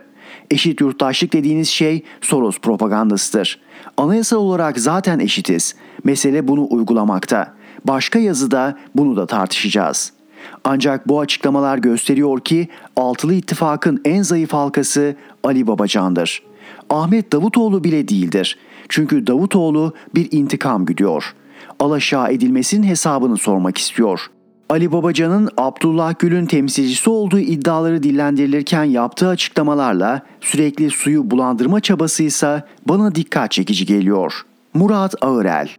[0.51, 3.59] Eşit yurttaşlık dediğiniz şey Soros propagandasıdır.
[3.97, 5.75] Anayasal olarak zaten eşitiz.
[6.03, 7.53] Mesele bunu uygulamakta.
[7.85, 10.18] Başka yazıda bunu da tartışacağız.
[10.63, 16.43] Ancak bu açıklamalar gösteriyor ki altılı ittifakın en zayıf halkası Ali Babacan'dır.
[16.89, 18.57] Ahmet Davutoğlu bile değildir.
[18.89, 21.35] Çünkü Davutoğlu bir intikam güdüyor.
[21.79, 24.29] Alaşağı edilmesinin hesabını sormak istiyor.
[24.69, 32.63] Ali Babacan'ın Abdullah Gül'ün temsilcisi olduğu iddiaları dillendirilirken yaptığı açıklamalarla sürekli suyu bulandırma çabası ise
[32.87, 34.33] bana dikkat çekici geliyor.
[34.73, 35.69] Murat Ağırel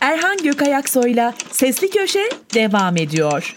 [0.00, 3.54] Erhan Gökayaksoy'la Sesli Köşe devam ediyor.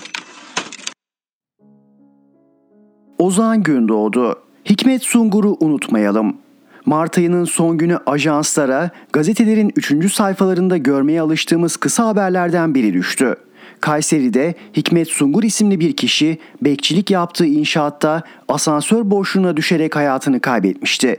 [3.17, 6.37] Ozan Gündoğdu Hikmet Sungur'u unutmayalım.
[6.85, 10.13] Mart ayının son günü ajanslara, gazetelerin 3.
[10.13, 13.35] sayfalarında görmeye alıştığımız kısa haberlerden biri düştü.
[13.79, 21.17] Kayseri'de Hikmet Sungur isimli bir kişi bekçilik yaptığı inşaatta asansör boşluğuna düşerek hayatını kaybetmişti.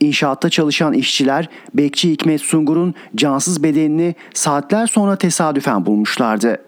[0.00, 6.58] İnşaatta çalışan işçiler bekçi Hikmet Sungur'un cansız bedenini saatler sonra tesadüfen bulmuşlardı.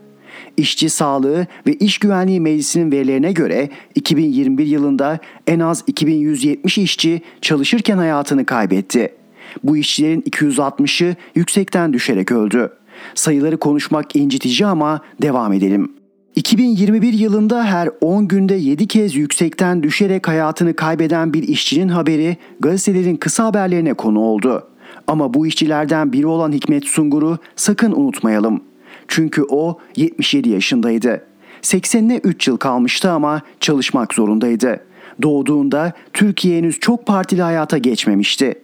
[0.57, 7.99] İşçi Sağlığı ve İş Güvenliği Meclisi'nin verilerine göre 2021 yılında en az 2170 işçi çalışırken
[7.99, 9.15] hayatını kaybetti.
[9.63, 12.73] Bu işçilerin 260'ı yüksekten düşerek öldü.
[13.15, 16.02] Sayıları konuşmak incitici ama devam edelim.
[16.37, 23.17] 2021 yılında her 10 günde 7 kez yüksekten düşerek hayatını kaybeden bir işçinin haberi gazetelerin
[23.17, 24.69] kısa haberlerine konu oldu.
[25.07, 28.61] Ama bu işçilerden biri olan Hikmet Sungur'u sakın unutmayalım.
[29.09, 31.25] Çünkü o 77 yaşındaydı.
[31.63, 34.81] 80'ine 3 yıl kalmıştı ama çalışmak zorundaydı.
[35.23, 38.55] Doğduğunda Türkiye henüz çok partili hayata geçmemişti.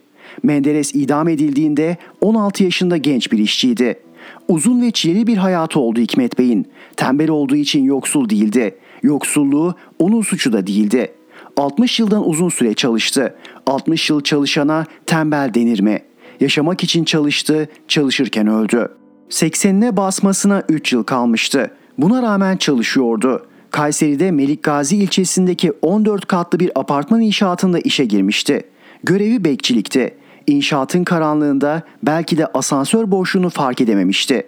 [0.42, 3.98] Menderes idam edildiğinde 16 yaşında genç bir işçiydi.
[4.48, 6.66] Uzun ve çileli bir hayatı oldu Hikmet Bey'in.
[6.96, 8.76] Tembel olduğu için yoksul değildi.
[9.02, 11.12] Yoksulluğu onun suçu da değildi.
[11.56, 13.34] 60 yıldan uzun süre çalıştı.
[13.66, 16.02] 60 yıl çalışana tembel denir mi?
[16.40, 18.88] Yaşamak için çalıştı, çalışırken öldü.
[19.30, 21.70] 80'ine basmasına 3 yıl kalmıştı.
[21.98, 23.46] Buna rağmen çalışıyordu.
[23.70, 28.62] Kayseri'de Melik Gazi ilçesindeki 14 katlı bir apartman inşaatında işe girmişti.
[29.04, 30.14] Görevi bekçilikti.
[30.48, 34.46] İnşaatın karanlığında belki de asansör boşluğunu fark edememişti.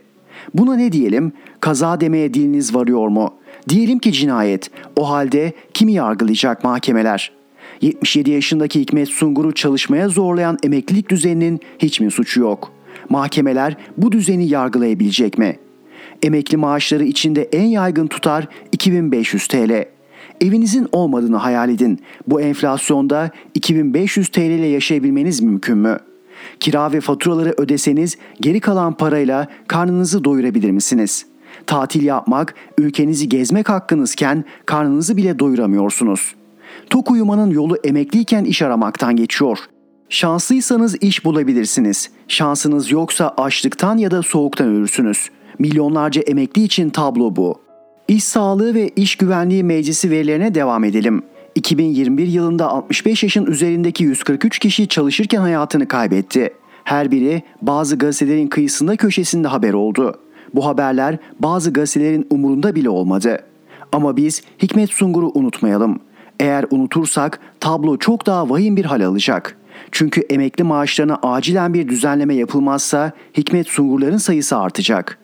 [0.55, 1.33] Buna ne diyelim?
[1.61, 3.35] Kaza demeye diliniz varıyor mu?
[3.69, 4.71] Diyelim ki cinayet.
[4.97, 7.33] O halde kimi yargılayacak mahkemeler?
[7.81, 12.73] 77 yaşındaki Hikmet Sungur'u çalışmaya zorlayan emeklilik düzeninin hiç mi suçu yok?
[13.09, 15.59] Mahkemeler bu düzeni yargılayabilecek mi?
[16.23, 19.85] Emekli maaşları içinde en yaygın tutar 2500 TL.
[20.41, 22.01] Evinizin olmadığını hayal edin.
[22.27, 25.99] Bu enflasyonda 2500 TL ile yaşayabilmeniz mümkün mü?
[26.61, 31.27] Kira ve faturaları ödeseniz geri kalan parayla karnınızı doyurabilir misiniz?
[31.67, 36.35] Tatil yapmak, ülkenizi gezmek hakkınızken karnınızı bile doyuramıyorsunuz.
[36.91, 39.59] Tok uyumanın yolu emekliyken iş aramaktan geçiyor.
[40.09, 42.11] Şanslıysanız iş bulabilirsiniz.
[42.29, 45.31] Şansınız yoksa açlıktan ya da soğuktan ölürsünüz.
[45.59, 47.70] Milyonlarca emekli için tablo bu.
[48.11, 51.23] İş Sağlığı ve İş Güvenliği Meclisi verilerine devam edelim.
[51.55, 56.55] 2021 yılında 65 yaşın üzerindeki 143 kişi çalışırken hayatını kaybetti.
[56.85, 60.21] Her biri bazı gazetelerin kıyısında köşesinde haber oldu.
[60.55, 63.45] Bu haberler bazı gazetelerin umurunda bile olmadı.
[63.93, 66.01] Ama biz Hikmet Sungur'u unutmayalım.
[66.41, 69.57] Eğer unutursak tablo çok daha vahim bir hal alacak.
[69.93, 75.19] Çünkü emekli maaşlarına acilen bir düzenleme yapılmazsa Hikmet Sungurların sayısı artacak.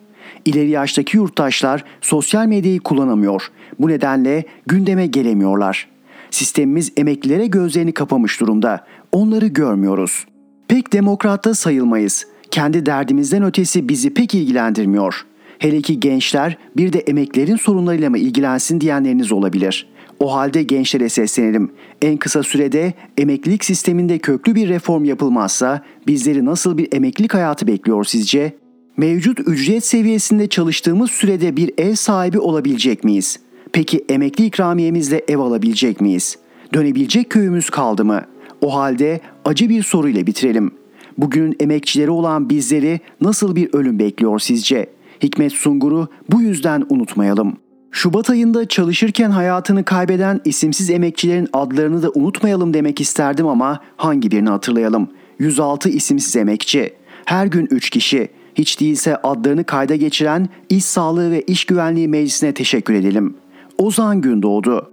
[0.46, 3.50] İleri yaştaki yurttaşlar sosyal medyayı kullanamıyor.
[3.78, 5.88] Bu nedenle gündeme gelemiyorlar.
[6.30, 8.86] Sistemimiz emeklilere gözlerini kapamış durumda.
[9.12, 10.26] Onları görmüyoruz.
[10.68, 12.26] Pek demokrat da sayılmayız.
[12.50, 15.26] Kendi derdimizden ötesi bizi pek ilgilendirmiyor.
[15.58, 19.88] Hele ki gençler bir de emeklerin sorunlarıyla mı ilgilensin diyenleriniz olabilir.
[20.20, 21.70] O halde gençlere seslenelim.
[22.02, 28.04] En kısa sürede emeklilik sisteminde köklü bir reform yapılmazsa bizleri nasıl bir emeklilik hayatı bekliyor
[28.04, 28.52] sizce?
[28.96, 33.38] Mevcut ücret seviyesinde çalıştığımız sürede bir ev sahibi olabilecek miyiz?
[33.72, 36.36] Peki emekli ikramiyemizle ev alabilecek miyiz?
[36.74, 38.22] Dönebilecek köyümüz kaldı mı?
[38.60, 40.70] O halde acı bir soruyla bitirelim.
[41.18, 44.86] Bugünün emekçileri olan bizleri nasıl bir ölüm bekliyor sizce?
[45.22, 47.56] Hikmet Sungur'u bu yüzden unutmayalım.
[47.90, 54.48] Şubat ayında çalışırken hayatını kaybeden isimsiz emekçilerin adlarını da unutmayalım demek isterdim ama hangi birini
[54.48, 55.08] hatırlayalım?
[55.38, 56.92] 106 isimsiz emekçi.
[57.24, 58.28] Her gün 3 kişi.
[58.58, 63.34] Hiç değilse adlarını kayda geçiren İş Sağlığı ve İş Güvenliği Meclisi'ne teşekkür edelim.
[63.78, 64.92] Ozan Gündoğdu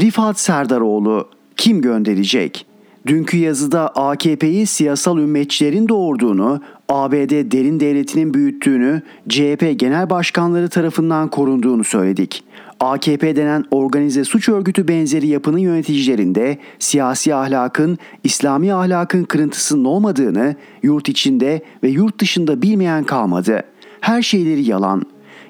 [0.00, 2.66] Rifat Serdaroğlu kim gönderecek?
[3.06, 11.84] Dünkü yazıda AKP'yi siyasal ümmetçilerin doğurduğunu, ABD derin devletinin büyüttüğünü, CHP genel başkanları tarafından korunduğunu
[11.84, 12.44] söyledik.
[12.80, 21.08] AKP denen organize suç örgütü benzeri yapının yöneticilerinde siyasi ahlakın, İslami ahlakın kırıntısının olmadığını yurt
[21.08, 23.62] içinde ve yurt dışında bilmeyen kalmadı.
[24.00, 25.02] Her şeyleri yalan.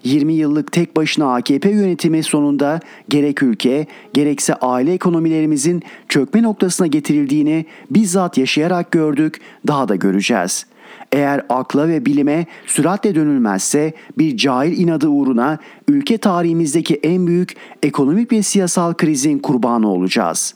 [0.05, 7.67] 20 yıllık tek başına AKP yönetimi sonunda gerek ülke gerekse aile ekonomilerimizin çökme noktasına getirildiğini
[7.91, 10.76] bizzat yaşayarak gördük, daha da göreceğiz.''
[11.13, 18.33] Eğer akla ve bilime süratle dönülmezse bir cahil inadı uğruna ülke tarihimizdeki en büyük ekonomik
[18.33, 20.55] ve siyasal krizin kurbanı olacağız.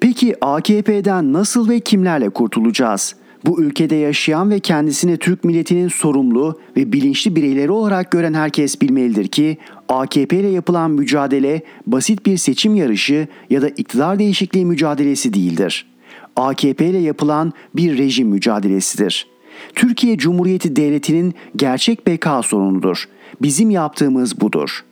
[0.00, 3.14] Peki AKP'den nasıl ve kimlerle kurtulacağız?
[3.46, 9.28] Bu ülkede yaşayan ve kendisini Türk milletinin sorumlu ve bilinçli bireyleri olarak gören herkes bilmelidir
[9.28, 9.56] ki
[9.88, 15.86] AKP ile yapılan mücadele basit bir seçim yarışı ya da iktidar değişikliği mücadelesi değildir.
[16.36, 19.31] AKP ile yapılan bir rejim mücadelesidir.
[19.74, 23.08] Türkiye Cumhuriyeti Devleti'nin gerçek beka sorunudur.
[23.42, 24.84] Bizim yaptığımız budur.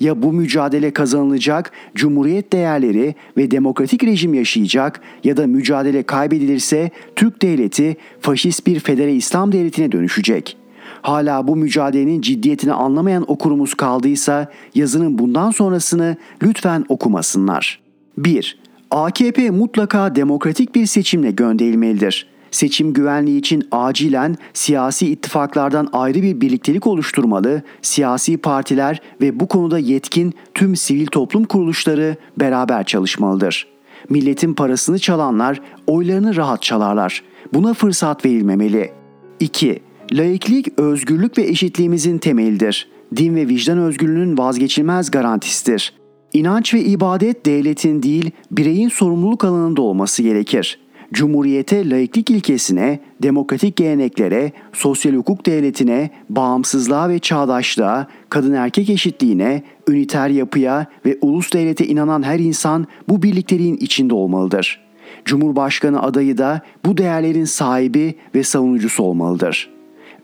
[0.00, 7.42] Ya bu mücadele kazanılacak, cumhuriyet değerleri ve demokratik rejim yaşayacak ya da mücadele kaybedilirse Türk
[7.42, 10.56] devleti faşist bir federe İslam devletine dönüşecek.
[11.02, 17.80] Hala bu mücadelenin ciddiyetini anlamayan okurumuz kaldıysa yazının bundan sonrasını lütfen okumasınlar.
[18.18, 18.58] 1.
[18.90, 26.86] AKP mutlaka demokratik bir seçimle gönderilmelidir seçim güvenliği için acilen siyasi ittifaklardan ayrı bir birliktelik
[26.86, 33.66] oluşturmalı, siyasi partiler ve bu konuda yetkin tüm sivil toplum kuruluşları beraber çalışmalıdır.
[34.08, 37.22] Milletin parasını çalanlar oylarını rahat çalarlar.
[37.52, 38.92] Buna fırsat verilmemeli.
[39.40, 39.82] 2.
[40.12, 42.88] Laiklik, özgürlük ve eşitliğimizin temelidir.
[43.16, 45.92] Din ve vicdan özgürlüğünün vazgeçilmez garantisidir.
[46.32, 50.83] İnanç ve ibadet devletin değil, bireyin sorumluluk alanında olması gerekir.
[51.14, 60.28] Cumhuriyete, laiklik ilkesine, demokratik geleneklere, sosyal hukuk devletine, bağımsızlığa ve çağdaşlığa, kadın erkek eşitliğine, üniter
[60.28, 64.80] yapıya ve ulus devlete inanan her insan bu birlikteliğin içinde olmalıdır.
[65.24, 69.74] Cumhurbaşkanı adayı da bu değerlerin sahibi ve savunucusu olmalıdır.''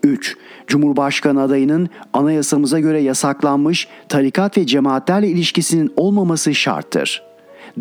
[0.03, 0.37] 3.
[0.67, 7.30] Cumhurbaşkanı adayının anayasamıza göre yasaklanmış tarikat ve cemaatlerle ilişkisinin olmaması şarttır.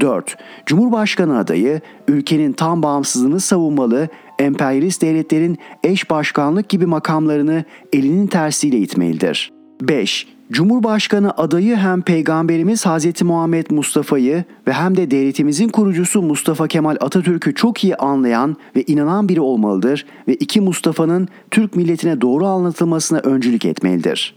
[0.00, 0.36] 4.
[0.66, 9.50] Cumhurbaşkanı adayı ülkenin tam bağımsızlığını savunmalı, emperyalist devletlerin eş başkanlık gibi makamlarını elinin tersiyle itmelidir.
[9.80, 10.26] 5.
[10.52, 13.22] Cumhurbaşkanı adayı hem Peygamberimiz Hz.
[13.22, 19.28] Muhammed Mustafa'yı ve hem de devletimizin kurucusu Mustafa Kemal Atatürk'ü çok iyi anlayan ve inanan
[19.28, 24.34] biri olmalıdır ve iki Mustafa'nın Türk milletine doğru anlatılmasına öncülük etmelidir.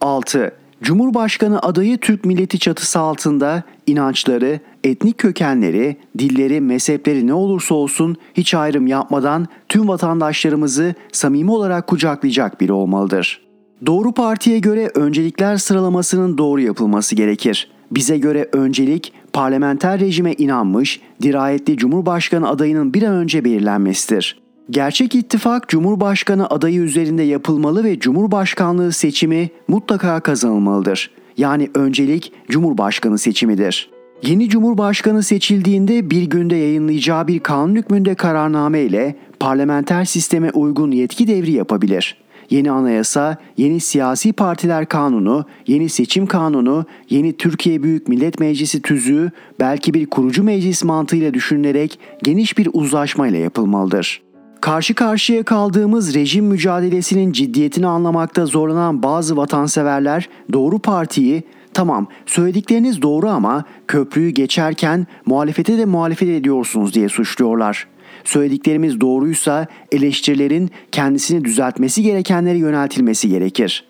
[0.00, 0.52] 6.
[0.82, 8.54] Cumhurbaşkanı adayı Türk milleti çatısı altında inançları, etnik kökenleri, dilleri, mezhepleri ne olursa olsun hiç
[8.54, 13.46] ayrım yapmadan tüm vatandaşlarımızı samimi olarak kucaklayacak biri olmalıdır.
[13.86, 17.70] Doğru partiye göre öncelikler sıralamasının doğru yapılması gerekir.
[17.90, 24.45] Bize göre öncelik parlamenter rejime inanmış, dirayetli Cumhurbaşkanı adayının bir an önce belirlenmesidir.
[24.70, 31.10] Gerçek ittifak Cumhurbaşkanı adayı üzerinde yapılmalı ve Cumhurbaşkanlığı seçimi mutlaka kazanılmalıdır.
[31.36, 33.90] Yani öncelik Cumhurbaşkanı seçimidir.
[34.22, 41.26] Yeni Cumhurbaşkanı seçildiğinde bir günde yayınlayacağı bir kanun hükmünde kararname ile parlamenter sisteme uygun yetki
[41.26, 42.16] devri yapabilir.
[42.50, 49.30] Yeni anayasa, yeni siyasi partiler kanunu, yeni seçim kanunu, yeni Türkiye Büyük Millet Meclisi tüzüğü
[49.60, 54.25] belki bir kurucu meclis mantığıyla düşünülerek geniş bir uzlaşmayla yapılmalıdır.
[54.66, 61.42] Karşı karşıya kaldığımız rejim mücadelesinin ciddiyetini anlamakta zorlanan bazı vatanseverler doğru partiyi
[61.74, 67.86] tamam söyledikleriniz doğru ama köprüyü geçerken muhalefete de muhalefet ediyorsunuz diye suçluyorlar.
[68.24, 73.84] Söylediklerimiz doğruysa eleştirilerin kendisini düzeltmesi gerekenlere yöneltilmesi gerekir.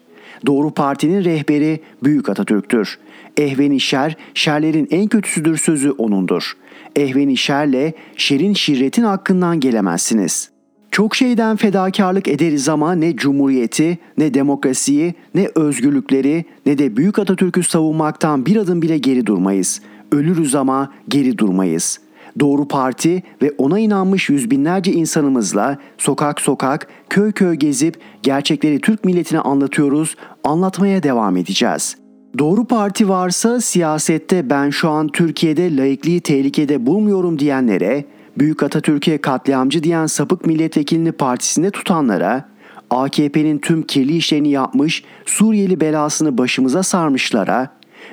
[0.47, 2.99] Doğru partinin rehberi Büyük Atatürk'tür.
[3.37, 6.57] Ehveni şer, şerlerin en kötüsüdür sözü onundur.
[6.97, 10.56] Ehveni şerle, şerin şirretin hakkından gelemezsiniz.''
[10.97, 17.63] Çok şeyden fedakarlık ederiz ama ne cumhuriyeti, ne demokrasiyi, ne özgürlükleri, ne de Büyük Atatürk'ü
[17.63, 19.81] savunmaktan bir adım bile geri durmayız.
[20.13, 22.01] Ölürüz ama geri durmayız.
[22.41, 29.05] Doğru Parti ve ona inanmış yüz binlerce insanımızla sokak sokak, köy köy gezip gerçekleri Türk
[29.05, 31.97] milletine anlatıyoruz, anlatmaya devam edeceğiz.
[32.39, 38.05] Doğru Parti varsa siyasette ben şu an Türkiye'de laikliği tehlikede bulmuyorum diyenlere,
[38.39, 42.49] Büyük Atatürk'e katliamcı diyen sapık milletvekilini partisinde tutanlara,
[42.91, 47.69] AKP'nin tüm kirli işlerini yapmış, Suriyeli belasını başımıza sarmışlara,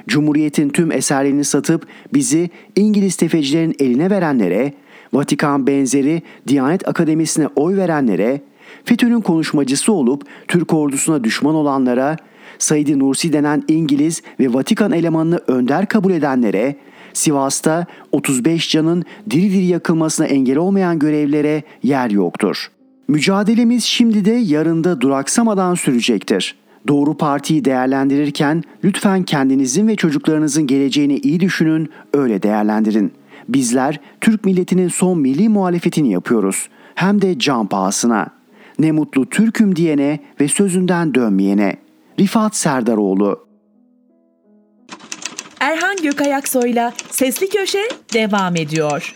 [0.07, 4.73] Cumhuriyet'in tüm eserlerini satıp bizi İngiliz tefecilerin eline verenlere,
[5.13, 8.41] Vatikan benzeri Diyanet Akademisi'ne oy verenlere,
[8.86, 12.17] FETÖ'nün konuşmacısı olup Türk ordusuna düşman olanlara,
[12.59, 16.75] Said Nursi denen İngiliz ve Vatikan elemanını önder kabul edenlere,
[17.13, 22.67] Sivas'ta 35 canın diri diri yakılmasına engel olmayan görevlere yer yoktur.
[23.08, 26.56] Mücadelemiz şimdi de yarında duraksamadan sürecektir.
[26.88, 33.12] Doğru partiyi değerlendirirken lütfen kendinizin ve çocuklarınızın geleceğini iyi düşünün, öyle değerlendirin.
[33.49, 36.69] Bizler Türk milletinin son milli muhalefetini yapıyoruz.
[36.95, 38.28] Hem de can pahasına.
[38.80, 41.76] Ne mutlu Türk'üm diyene ve sözünden dönmeyene.
[42.19, 43.42] Rifat Serdaroğlu
[45.63, 49.13] Erhan Gökayaksoy'la Sesli Köşe devam ediyor.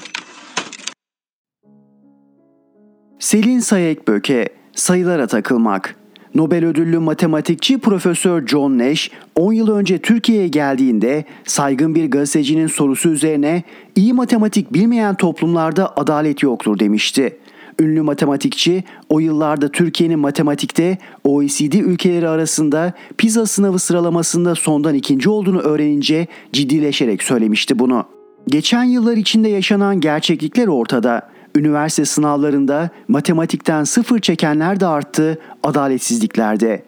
[3.20, 5.96] Selin Sayekböke, sayılara takılmak.
[6.36, 13.10] Nobel ödüllü matematikçi Profesör John Nash 10 yıl önce Türkiye'ye geldiğinde saygın bir gazetecinin sorusu
[13.10, 13.64] üzerine
[13.96, 17.38] iyi matematik bilmeyen toplumlarda adalet yoktur demişti.
[17.82, 25.60] Ünlü matematikçi o yıllarda Türkiye'nin matematikte OECD ülkeleri arasında PISA sınavı sıralamasında sondan ikinci olduğunu
[25.60, 28.06] öğrenince ciddileşerek söylemişti bunu.
[28.48, 31.30] Geçen yıllar içinde yaşanan gerçeklikler ortada.
[31.56, 36.84] Üniversite sınavlarında matematikten sıfır çekenler de arttı, adaletsizliklerde.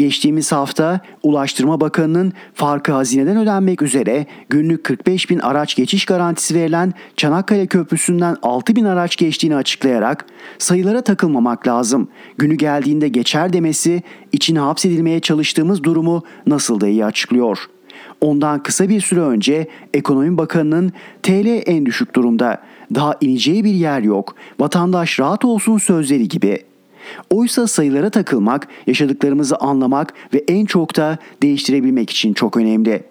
[0.00, 6.92] Geçtiğimiz hafta Ulaştırma Bakanı'nın farkı hazineden ödenmek üzere günlük 45 bin araç geçiş garantisi verilen
[7.16, 10.26] Çanakkale Köprüsü'nden 6 bin araç geçtiğini açıklayarak
[10.58, 12.08] sayılara takılmamak lazım.
[12.38, 17.58] Günü geldiğinde geçer demesi içine hapsedilmeye çalıştığımız durumu nasıl da iyi açıklıyor.
[18.20, 20.92] Ondan kısa bir süre önce Ekonomi Bakanı'nın
[21.22, 22.62] TL en düşük durumda,
[22.94, 26.69] daha ineceği bir yer yok, vatandaş rahat olsun sözleri gibi.''
[27.30, 33.02] Oysa sayılara takılmak, yaşadıklarımızı anlamak ve en çok da değiştirebilmek için çok önemli.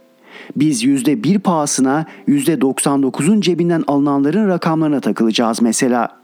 [0.55, 6.19] Biz yüzde bir pahasına yüzde 99'un cebinden alınanların rakamlarına takılacağız mesela.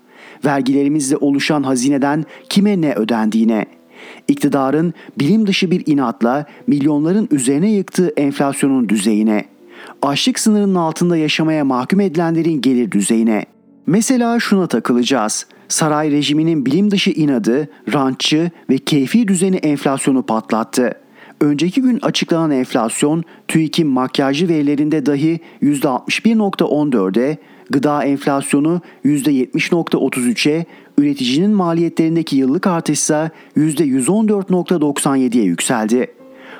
[0.46, 3.66] Vergilerimizle oluşan hazineden kime ne ödendiğine.
[4.28, 9.46] İktidarın bilim dışı bir inatla milyonların üzerine yıktığı enflasyonun düzeyine.
[10.02, 13.46] Açlık sınırının altında yaşamaya mahkum edilenlerin gelir düzeyine.
[13.88, 15.46] Mesela şuna takılacağız.
[15.68, 20.94] Saray rejiminin bilim dışı inadı, rantçı ve keyfi düzeni enflasyonu patlattı.
[21.42, 27.38] Önceki gün açıklanan enflasyon TÜİK'in makyajlı verilerinde dahi %61.14'e,
[27.70, 30.66] gıda enflasyonu %70.33'e,
[30.98, 36.08] üreticinin maliyetlerindeki yıllık artış ise %114.97'ye yükseldi.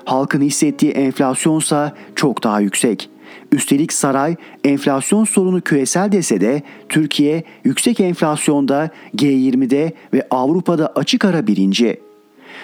[0.06, 3.10] Halkın hissettiği enflasyonsa çok daha yüksek.
[3.52, 11.48] Üstelik saray enflasyon sorunu küresel dese de Türkiye yüksek enflasyonda G20'de ve Avrupa'da açık ara
[11.48, 12.00] birinci.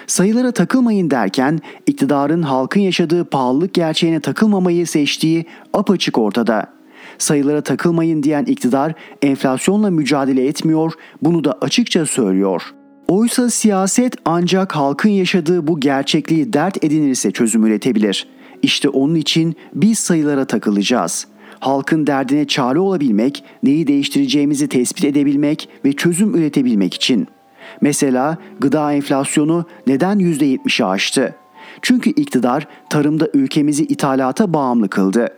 [0.06, 6.66] Sayılara takılmayın derken iktidarın halkın yaşadığı pahalılık gerçeğine takılmamayı seçtiği apaçık ortada.
[7.18, 12.62] Sayılara takılmayın diyen iktidar enflasyonla mücadele etmiyor, bunu da açıkça söylüyor.
[13.08, 19.98] Oysa siyaset ancak halkın yaşadığı bu gerçekliği dert edinirse çözüm üretebilir.'' İşte onun için biz
[19.98, 21.26] sayılara takılacağız.
[21.60, 27.26] Halkın derdine çare olabilmek, neyi değiştireceğimizi tespit edebilmek ve çözüm üretebilmek için.
[27.80, 31.34] Mesela gıda enflasyonu neden %70'i aştı?
[31.82, 35.28] Çünkü iktidar tarımda ülkemizi ithalata bağımlı kıldı.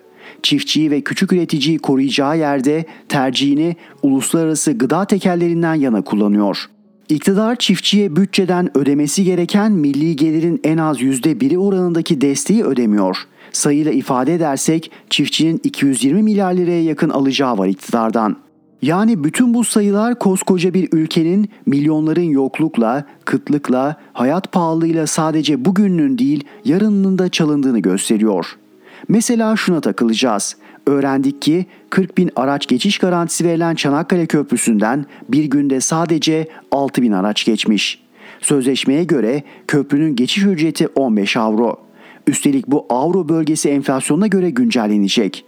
[0.43, 6.67] Çiftçiyi ve küçük üreticiyi koruyacağı yerde tercihini uluslararası gıda tekerlerinden yana kullanıyor.
[7.09, 13.17] İktidar çiftçiye bütçeden ödemesi gereken milli gelirin en az %1'i oranındaki desteği ödemiyor.
[13.53, 18.37] Sayıyla ifade edersek çiftçinin 220 milyar liraya yakın alacağı var iktidardan.
[18.83, 26.45] Yani bütün bu sayılar koskoca bir ülkenin milyonların yoklukla, kıtlıkla, hayat pahalılığıyla sadece bugünün değil
[26.65, 28.57] yarınının da çalındığını gösteriyor.
[29.09, 30.57] Mesela şuna takılacağız.
[30.87, 37.13] Öğrendik ki 40 bin araç geçiş garantisi verilen Çanakkale Köprüsü'nden bir günde sadece 6 bin
[37.13, 38.05] araç geçmiş.
[38.41, 41.77] Sözleşmeye göre köprünün geçiş ücreti 15 avro.
[42.27, 45.45] Üstelik bu avro bölgesi enflasyonuna göre güncellenecek.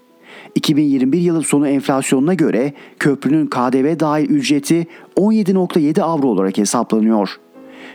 [0.54, 7.30] 2021 yılı sonu enflasyonuna göre köprünün KDV dahil ücreti 17.7 avro olarak hesaplanıyor.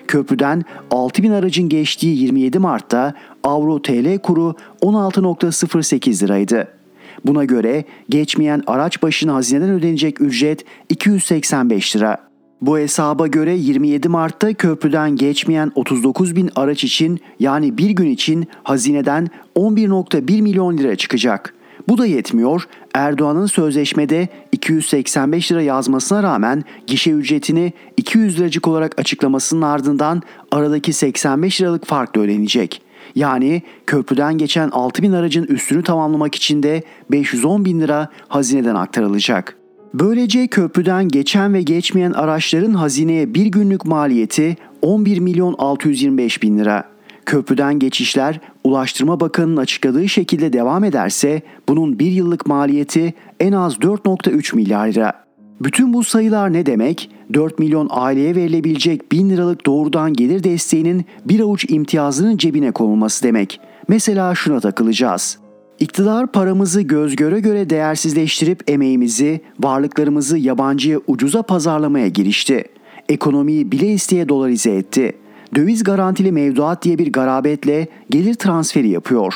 [0.07, 3.13] Köprüden 6 bin aracın geçtiği 27 Mart'ta
[3.43, 6.80] avro TL kuru 16.08 liraydı.
[7.25, 12.17] Buna göre geçmeyen araç başına hazineden ödenecek ücret 285 lira.
[12.61, 18.47] Bu hesaba göre 27 Mart'ta köprüden geçmeyen 39 bin araç için yani bir gün için
[18.63, 21.53] hazineden 11.1 milyon lira çıkacak.
[21.87, 22.67] Bu da yetmiyor.
[22.93, 31.61] Erdoğan'ın sözleşmede 285 lira yazmasına rağmen gişe ücretini 200 liracık olarak açıklamasının ardından aradaki 85
[31.61, 32.81] liralık fark da ödenecek.
[33.15, 39.57] Yani köprüden geçen 6 bin aracın üstünü tamamlamak için de 510 bin lira hazineden aktarılacak.
[39.93, 46.83] Böylece köprüden geçen ve geçmeyen araçların hazineye bir günlük maliyeti 11 milyon 625 bin lira.
[47.25, 54.55] Köprüden geçişler Ulaştırma Bakanı'nın açıkladığı şekilde devam ederse bunun bir yıllık maliyeti en az 4.3
[54.55, 55.13] milyar lira.
[55.61, 57.09] Bütün bu sayılar ne demek?
[57.33, 63.59] 4 milyon aileye verilebilecek 1000 liralık doğrudan gelir desteğinin bir avuç imtiyazının cebine konulması demek.
[63.87, 65.37] Mesela şuna takılacağız.
[65.79, 72.63] İktidar paramızı göz göre göre değersizleştirip emeğimizi, varlıklarımızı yabancıya ucuza pazarlamaya girişti.
[73.09, 75.13] Ekonomiyi bile isteye dolarize etti.
[75.55, 79.33] Döviz garantili mevduat diye bir garabetle gelir transferi yapıyor.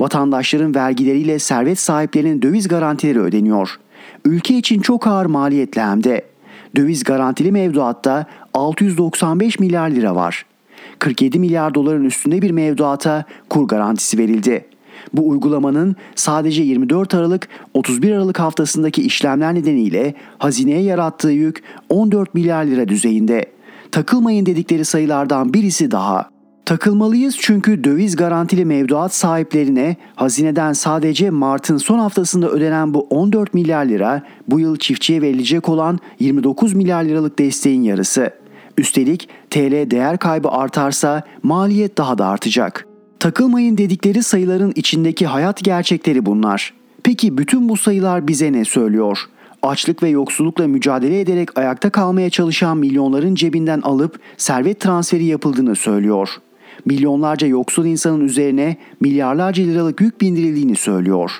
[0.00, 3.70] Vatandaşların vergileriyle servet sahiplerinin döviz garantileri ödeniyor.
[4.24, 6.33] Ülke için çok ağır maliyetli hem de.
[6.76, 10.46] Döviz garantili mevduatta 695 milyar lira var.
[10.98, 14.66] 47 milyar doların üstünde bir mevduata kur garantisi verildi.
[15.12, 22.64] Bu uygulamanın sadece 24 Aralık 31 Aralık haftasındaki işlemler nedeniyle hazineye yarattığı yük 14 milyar
[22.64, 23.46] lira düzeyinde.
[23.92, 26.33] Takılmayın dedikleri sayılardan birisi daha.
[26.66, 33.84] Takılmalıyız çünkü döviz garantili mevduat sahiplerine hazineden sadece Mart'ın son haftasında ödenen bu 14 milyar
[33.84, 38.30] lira bu yıl çiftçiye verilecek olan 29 milyar liralık desteğin yarısı.
[38.78, 42.86] Üstelik TL değer kaybı artarsa maliyet daha da artacak.
[43.20, 46.74] Takılmayın dedikleri sayıların içindeki hayat gerçekleri bunlar.
[47.02, 49.18] Peki bütün bu sayılar bize ne söylüyor?
[49.62, 56.28] Açlık ve yoksullukla mücadele ederek ayakta kalmaya çalışan milyonların cebinden alıp servet transferi yapıldığını söylüyor.
[56.84, 61.30] Milyonlarca yoksul insanın üzerine milyarlarca liralık yük bindirildiğini söylüyor.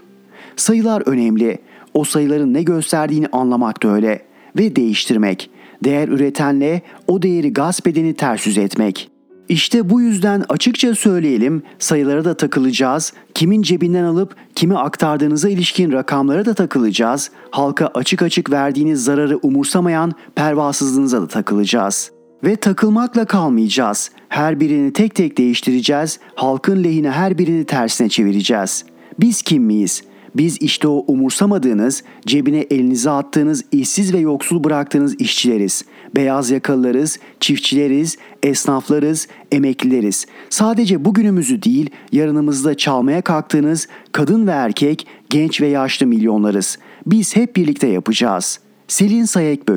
[0.56, 1.58] Sayılar önemli.
[1.94, 4.22] O sayıların ne gösterdiğini anlamak da öyle
[4.56, 5.50] ve değiştirmek.
[5.84, 9.10] Değer üretenle o değeri gasp edeni ters yüz etmek.
[9.48, 16.44] İşte bu yüzden açıkça söyleyelim sayılara da takılacağız, kimin cebinden alıp kimi aktardığınıza ilişkin rakamlara
[16.44, 22.13] da takılacağız, halka açık açık verdiğiniz zararı umursamayan pervasızlığınıza da takılacağız.
[22.44, 24.10] Ve takılmakla kalmayacağız.
[24.28, 28.84] Her birini tek tek değiştireceğiz, halkın lehine her birini tersine çevireceğiz.
[29.20, 30.02] Biz kim miyiz?
[30.36, 35.84] Biz işte o umursamadığınız, cebine elinize attığınız işsiz ve yoksul bıraktığınız işçileriz.
[36.16, 40.26] Beyaz yakalılarız, çiftçileriz, esnaflarız, emeklileriz.
[40.50, 46.78] Sadece bugünümüzü değil, yarınımızda çalmaya kalktığınız kadın ve erkek, genç ve yaşlı milyonlarız.
[47.06, 48.60] Biz hep birlikte yapacağız.
[48.88, 49.68] Selin Sayek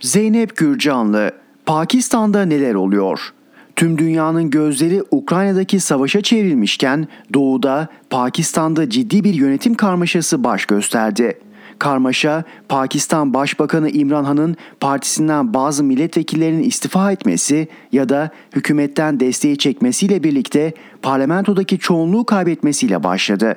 [0.00, 1.30] Zeynep Gürcanlı
[1.66, 3.32] Pakistan'da neler oluyor?
[3.76, 11.38] Tüm dünyanın gözleri Ukrayna'daki savaşa çevrilmişken doğuda Pakistan'da ciddi bir yönetim karmaşası baş gösterdi.
[11.78, 20.22] Karmaşa Pakistan Başbakanı İmran Han'ın partisinden bazı milletvekillerinin istifa etmesi ya da hükümetten desteği çekmesiyle
[20.22, 20.72] birlikte
[21.02, 23.56] parlamentodaki çoğunluğu kaybetmesiyle başladı.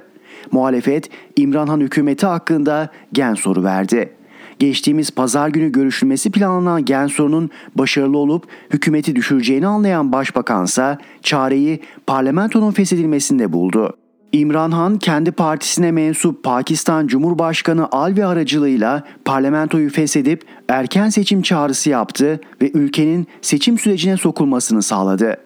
[0.51, 4.20] Muhalefet İmran Han hükümeti hakkında gen soru verdi.
[4.62, 12.72] Geçtiğimiz pazar günü görüşülmesi planlanan gen sorunun başarılı olup hükümeti düşüreceğini anlayan başbakansa çareyi parlamentonun
[12.72, 13.97] feshedilmesinde buldu.
[14.32, 22.39] İmran Han kendi partisine mensup Pakistan Cumhurbaşkanı Alvi aracılığıyla parlamentoyu feshedip erken seçim çağrısı yaptı
[22.62, 25.38] ve ülkenin seçim sürecine sokulmasını sağladı.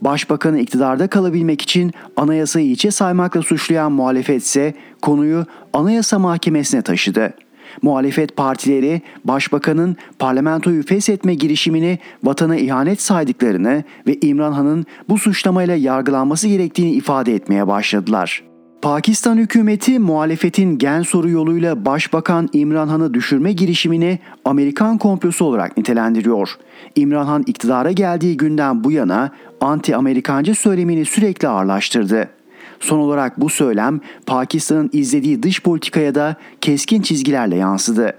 [0.00, 7.34] Başbakanı iktidarda kalabilmek için anayasayı içe saymakla suçlayan muhalefet ise konuyu Anayasa Mahkemesi'ne taşıdı.
[7.82, 16.48] Muhalefet partileri başbakanın parlamentoyu feshetme girişimini vatana ihanet saydıklarını ve İmran Han'ın bu suçlamayla yargılanması
[16.48, 18.42] gerektiğini ifade etmeye başladılar.
[18.82, 26.50] Pakistan hükümeti muhalefetin gen soru yoluyla Başbakan İmran Han'ı düşürme girişimini Amerikan komplosu olarak nitelendiriyor.
[26.96, 32.35] İmran Han iktidara geldiği günden bu yana anti-Amerikancı söylemini sürekli ağırlaştırdı.
[32.80, 38.14] Son olarak bu söylem Pakistan'ın izlediği dış politikaya da keskin çizgilerle yansıdı.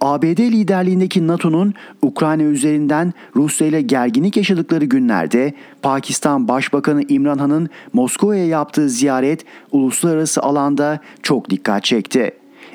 [0.00, 8.46] ABD liderliğindeki NATO'nun Ukrayna üzerinden Rusya ile gerginlik yaşadıkları günlerde Pakistan Başbakanı İmran Han'ın Moskova'ya
[8.46, 12.30] yaptığı ziyaret uluslararası alanda çok dikkat çekti.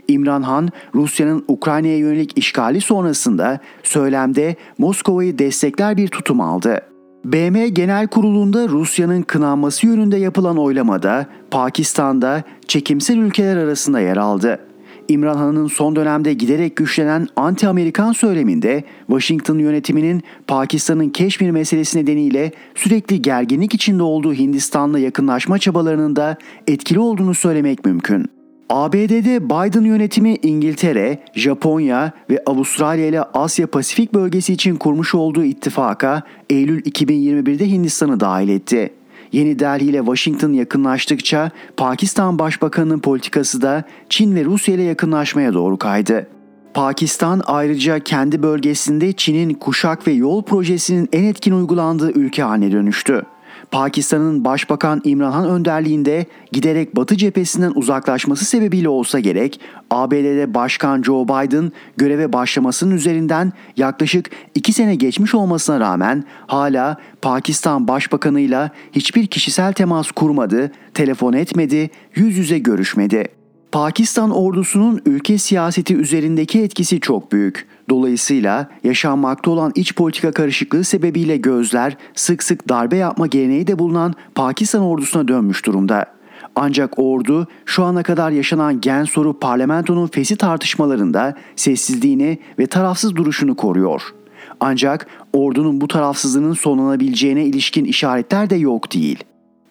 [0.07, 6.88] İmran Han, Rusya'nın Ukrayna'ya yönelik işgali sonrasında söylemde Moskova'yı destekler bir tutum aldı.
[7.26, 14.59] BM Genel Kurulu'nda Rusya'nın kınanması yönünde yapılan oylamada Pakistan'da çekimsel ülkeler arasında yer aldı.
[15.07, 23.22] İmran Han'ın son dönemde giderek güçlenen anti-Amerikan söyleminde Washington yönetiminin Pakistan'ın Keşmir meselesi nedeniyle sürekli
[23.22, 28.38] gerginlik içinde olduğu Hindistan'la yakınlaşma çabalarının da etkili olduğunu söylemek mümkün.
[28.70, 36.22] ABD'de Biden yönetimi İngiltere, Japonya ve Avustralya ile Asya Pasifik bölgesi için kurmuş olduğu ittifaka
[36.49, 38.93] Eylül 2021'de Hindistan'ı dahil etti.
[39.32, 45.78] Yeni Delhi ile Washington yakınlaştıkça Pakistan Başbakanı'nın politikası da Çin ve Rusya ile yakınlaşmaya doğru
[45.78, 46.28] kaydı.
[46.74, 53.24] Pakistan ayrıca kendi bölgesinde Çin'in kuşak ve yol projesinin en etkin uygulandığı ülke haline dönüştü.
[53.72, 59.59] Pakistan'ın Başbakan İmran Han önderliğinde giderek Batı cephesinden uzaklaşması sebebiyle olsa gerek
[59.89, 67.88] ABD'de Başkan Joe Biden göreve başlamasının üzerinden yaklaşık 2 sene geçmiş olmasına rağmen hala Pakistan
[67.88, 73.26] Başbakanıyla hiçbir kişisel temas kurmadı, telefon etmedi, yüz yüze görüşmedi.
[73.72, 77.67] Pakistan ordusunun ülke siyaseti üzerindeki etkisi çok büyük.
[77.89, 84.13] Dolayısıyla yaşanmakta olan iç politika karışıklığı sebebiyle gözler sık sık darbe yapma geleneği de bulunan
[84.35, 86.05] Pakistan ordusuna dönmüş durumda.
[86.55, 93.55] Ancak ordu şu ana kadar yaşanan gen soru parlamentonun fesi tartışmalarında sessizliğini ve tarafsız duruşunu
[93.55, 94.01] koruyor.
[94.59, 99.23] Ancak ordunun bu tarafsızlığının sonlanabileceğine ilişkin işaretler de yok değil.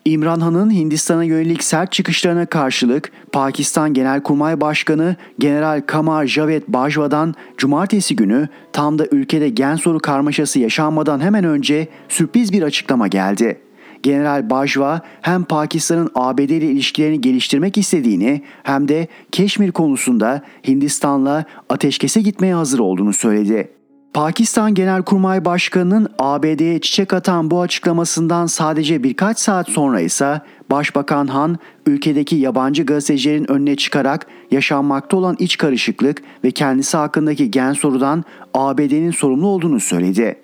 [0.04, 8.16] İmran Han'ın Hindistan'a yönelik sert çıkışlarına karşılık Pakistan Genelkurmay Başkanı General Kamar Javed Bajwa'dan cumartesi
[8.16, 13.60] günü tam da ülkede gen soru karmaşası yaşanmadan hemen önce sürpriz bir açıklama geldi.
[14.02, 22.20] General Bajwa hem Pakistan'ın ABD ile ilişkilerini geliştirmek istediğini hem de Keşmir konusunda Hindistan'la ateşkese
[22.20, 23.77] gitmeye hazır olduğunu söyledi.
[24.14, 30.40] Pakistan Genelkurmay Başkanı'nın ABD'ye çiçek atan bu açıklamasından sadece birkaç saat sonra ise
[30.70, 37.72] Başbakan Han ülkedeki yabancı gazetecilerin önüne çıkarak yaşanmakta olan iç karışıklık ve kendisi hakkındaki gen
[37.72, 40.36] sorudan ABD'nin sorumlu olduğunu söyledi.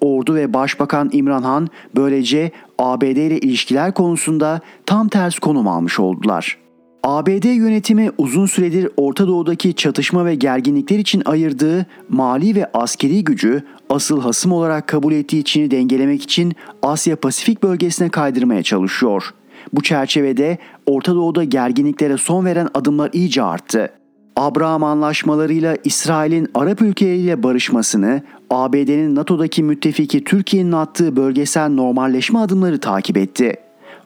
[0.00, 6.58] Ordu ve Başbakan İmran Han böylece ABD ile ilişkiler konusunda tam ters konum almış oldular.
[7.02, 13.62] ABD yönetimi uzun süredir Orta Doğu'daki çatışma ve gerginlikler için ayırdığı mali ve askeri gücü
[13.90, 19.34] asıl hasım olarak kabul ettiği Çin'i dengelemek için Asya Pasifik bölgesine kaydırmaya çalışıyor.
[19.72, 23.90] Bu çerçevede Orta Doğu'da gerginliklere son veren adımlar iyice arttı.
[24.36, 33.16] Abraham anlaşmalarıyla İsrail'in Arap ülkeleriyle barışmasını, ABD'nin NATO'daki müttefiki Türkiye'nin attığı bölgesel normalleşme adımları takip
[33.16, 33.56] etti.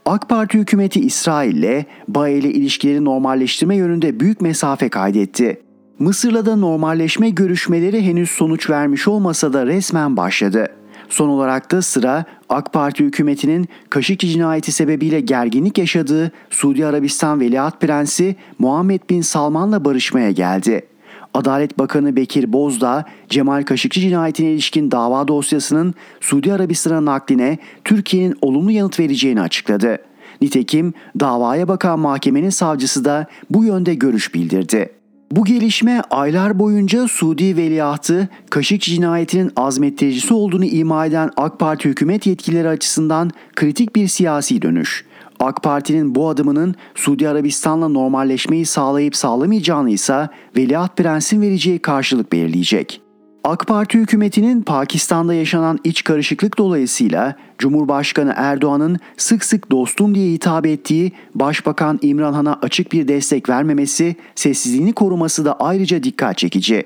[0.07, 5.61] AK Parti hükümeti İsrail ile BAE ile ilişkileri normalleştirme yönünde büyük mesafe kaydetti.
[5.99, 10.69] Mısır'la da normalleşme görüşmeleri henüz sonuç vermiş olmasa da resmen başladı.
[11.09, 17.81] Son olarak da sıra AK Parti hükümetinin Kaşıkçı cinayeti sebebiyle gerginlik yaşadığı Suudi Arabistan Veliaht
[17.81, 20.87] Prensi Muhammed Bin Salman'la barışmaya geldi.
[21.35, 28.71] Adalet Bakanı Bekir Bozdağ, Cemal Kaşıkçı cinayetine ilişkin dava dosyasının Suudi Arabistan'a nakline Türkiye'nin olumlu
[28.71, 29.99] yanıt vereceğini açıkladı.
[30.41, 34.93] Nitekim davaya bakan mahkemenin savcısı da bu yönde görüş bildirdi.
[35.31, 42.27] Bu gelişme aylar boyunca Suudi veliahtı Kaşıkçı cinayetinin azmettiricisi olduğunu ima eden AK Parti hükümet
[42.27, 45.05] yetkilileri açısından kritik bir siyasi dönüş.
[45.41, 53.01] AK Parti'nin bu adımının Suudi Arabistan'la normalleşmeyi sağlayıp sağlamayacağını ise Veliaht Prens'in vereceği karşılık belirleyecek.
[53.45, 60.67] AK Parti hükümetinin Pakistan'da yaşanan iç karışıklık dolayısıyla Cumhurbaşkanı Erdoğan'ın sık sık dostum diye hitap
[60.67, 66.85] ettiği Başbakan İmran Han'a açık bir destek vermemesi, sessizliğini koruması da ayrıca dikkat çekici.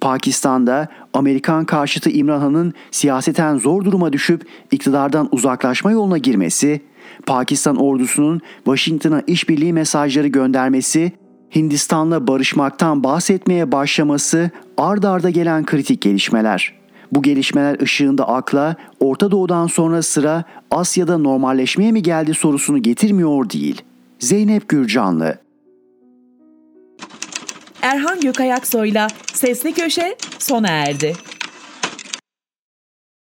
[0.00, 6.80] Pakistan'da Amerikan karşıtı İmran Han'ın siyaseten zor duruma düşüp iktidardan uzaklaşma yoluna girmesi,
[7.26, 11.12] Pakistan ordusunun Washington'a işbirliği mesajları göndermesi,
[11.54, 16.74] Hindistan'la barışmaktan bahsetmeye başlaması ard arda gelen kritik gelişmeler.
[17.12, 23.82] Bu gelişmeler ışığında akla Orta Doğu'dan sonra sıra Asya'da normalleşmeye mi geldi sorusunu getirmiyor değil.
[24.18, 25.38] Zeynep Gürcanlı
[27.82, 31.12] Erhan Gökayaksoy'la Sesli Köşe sona erdi.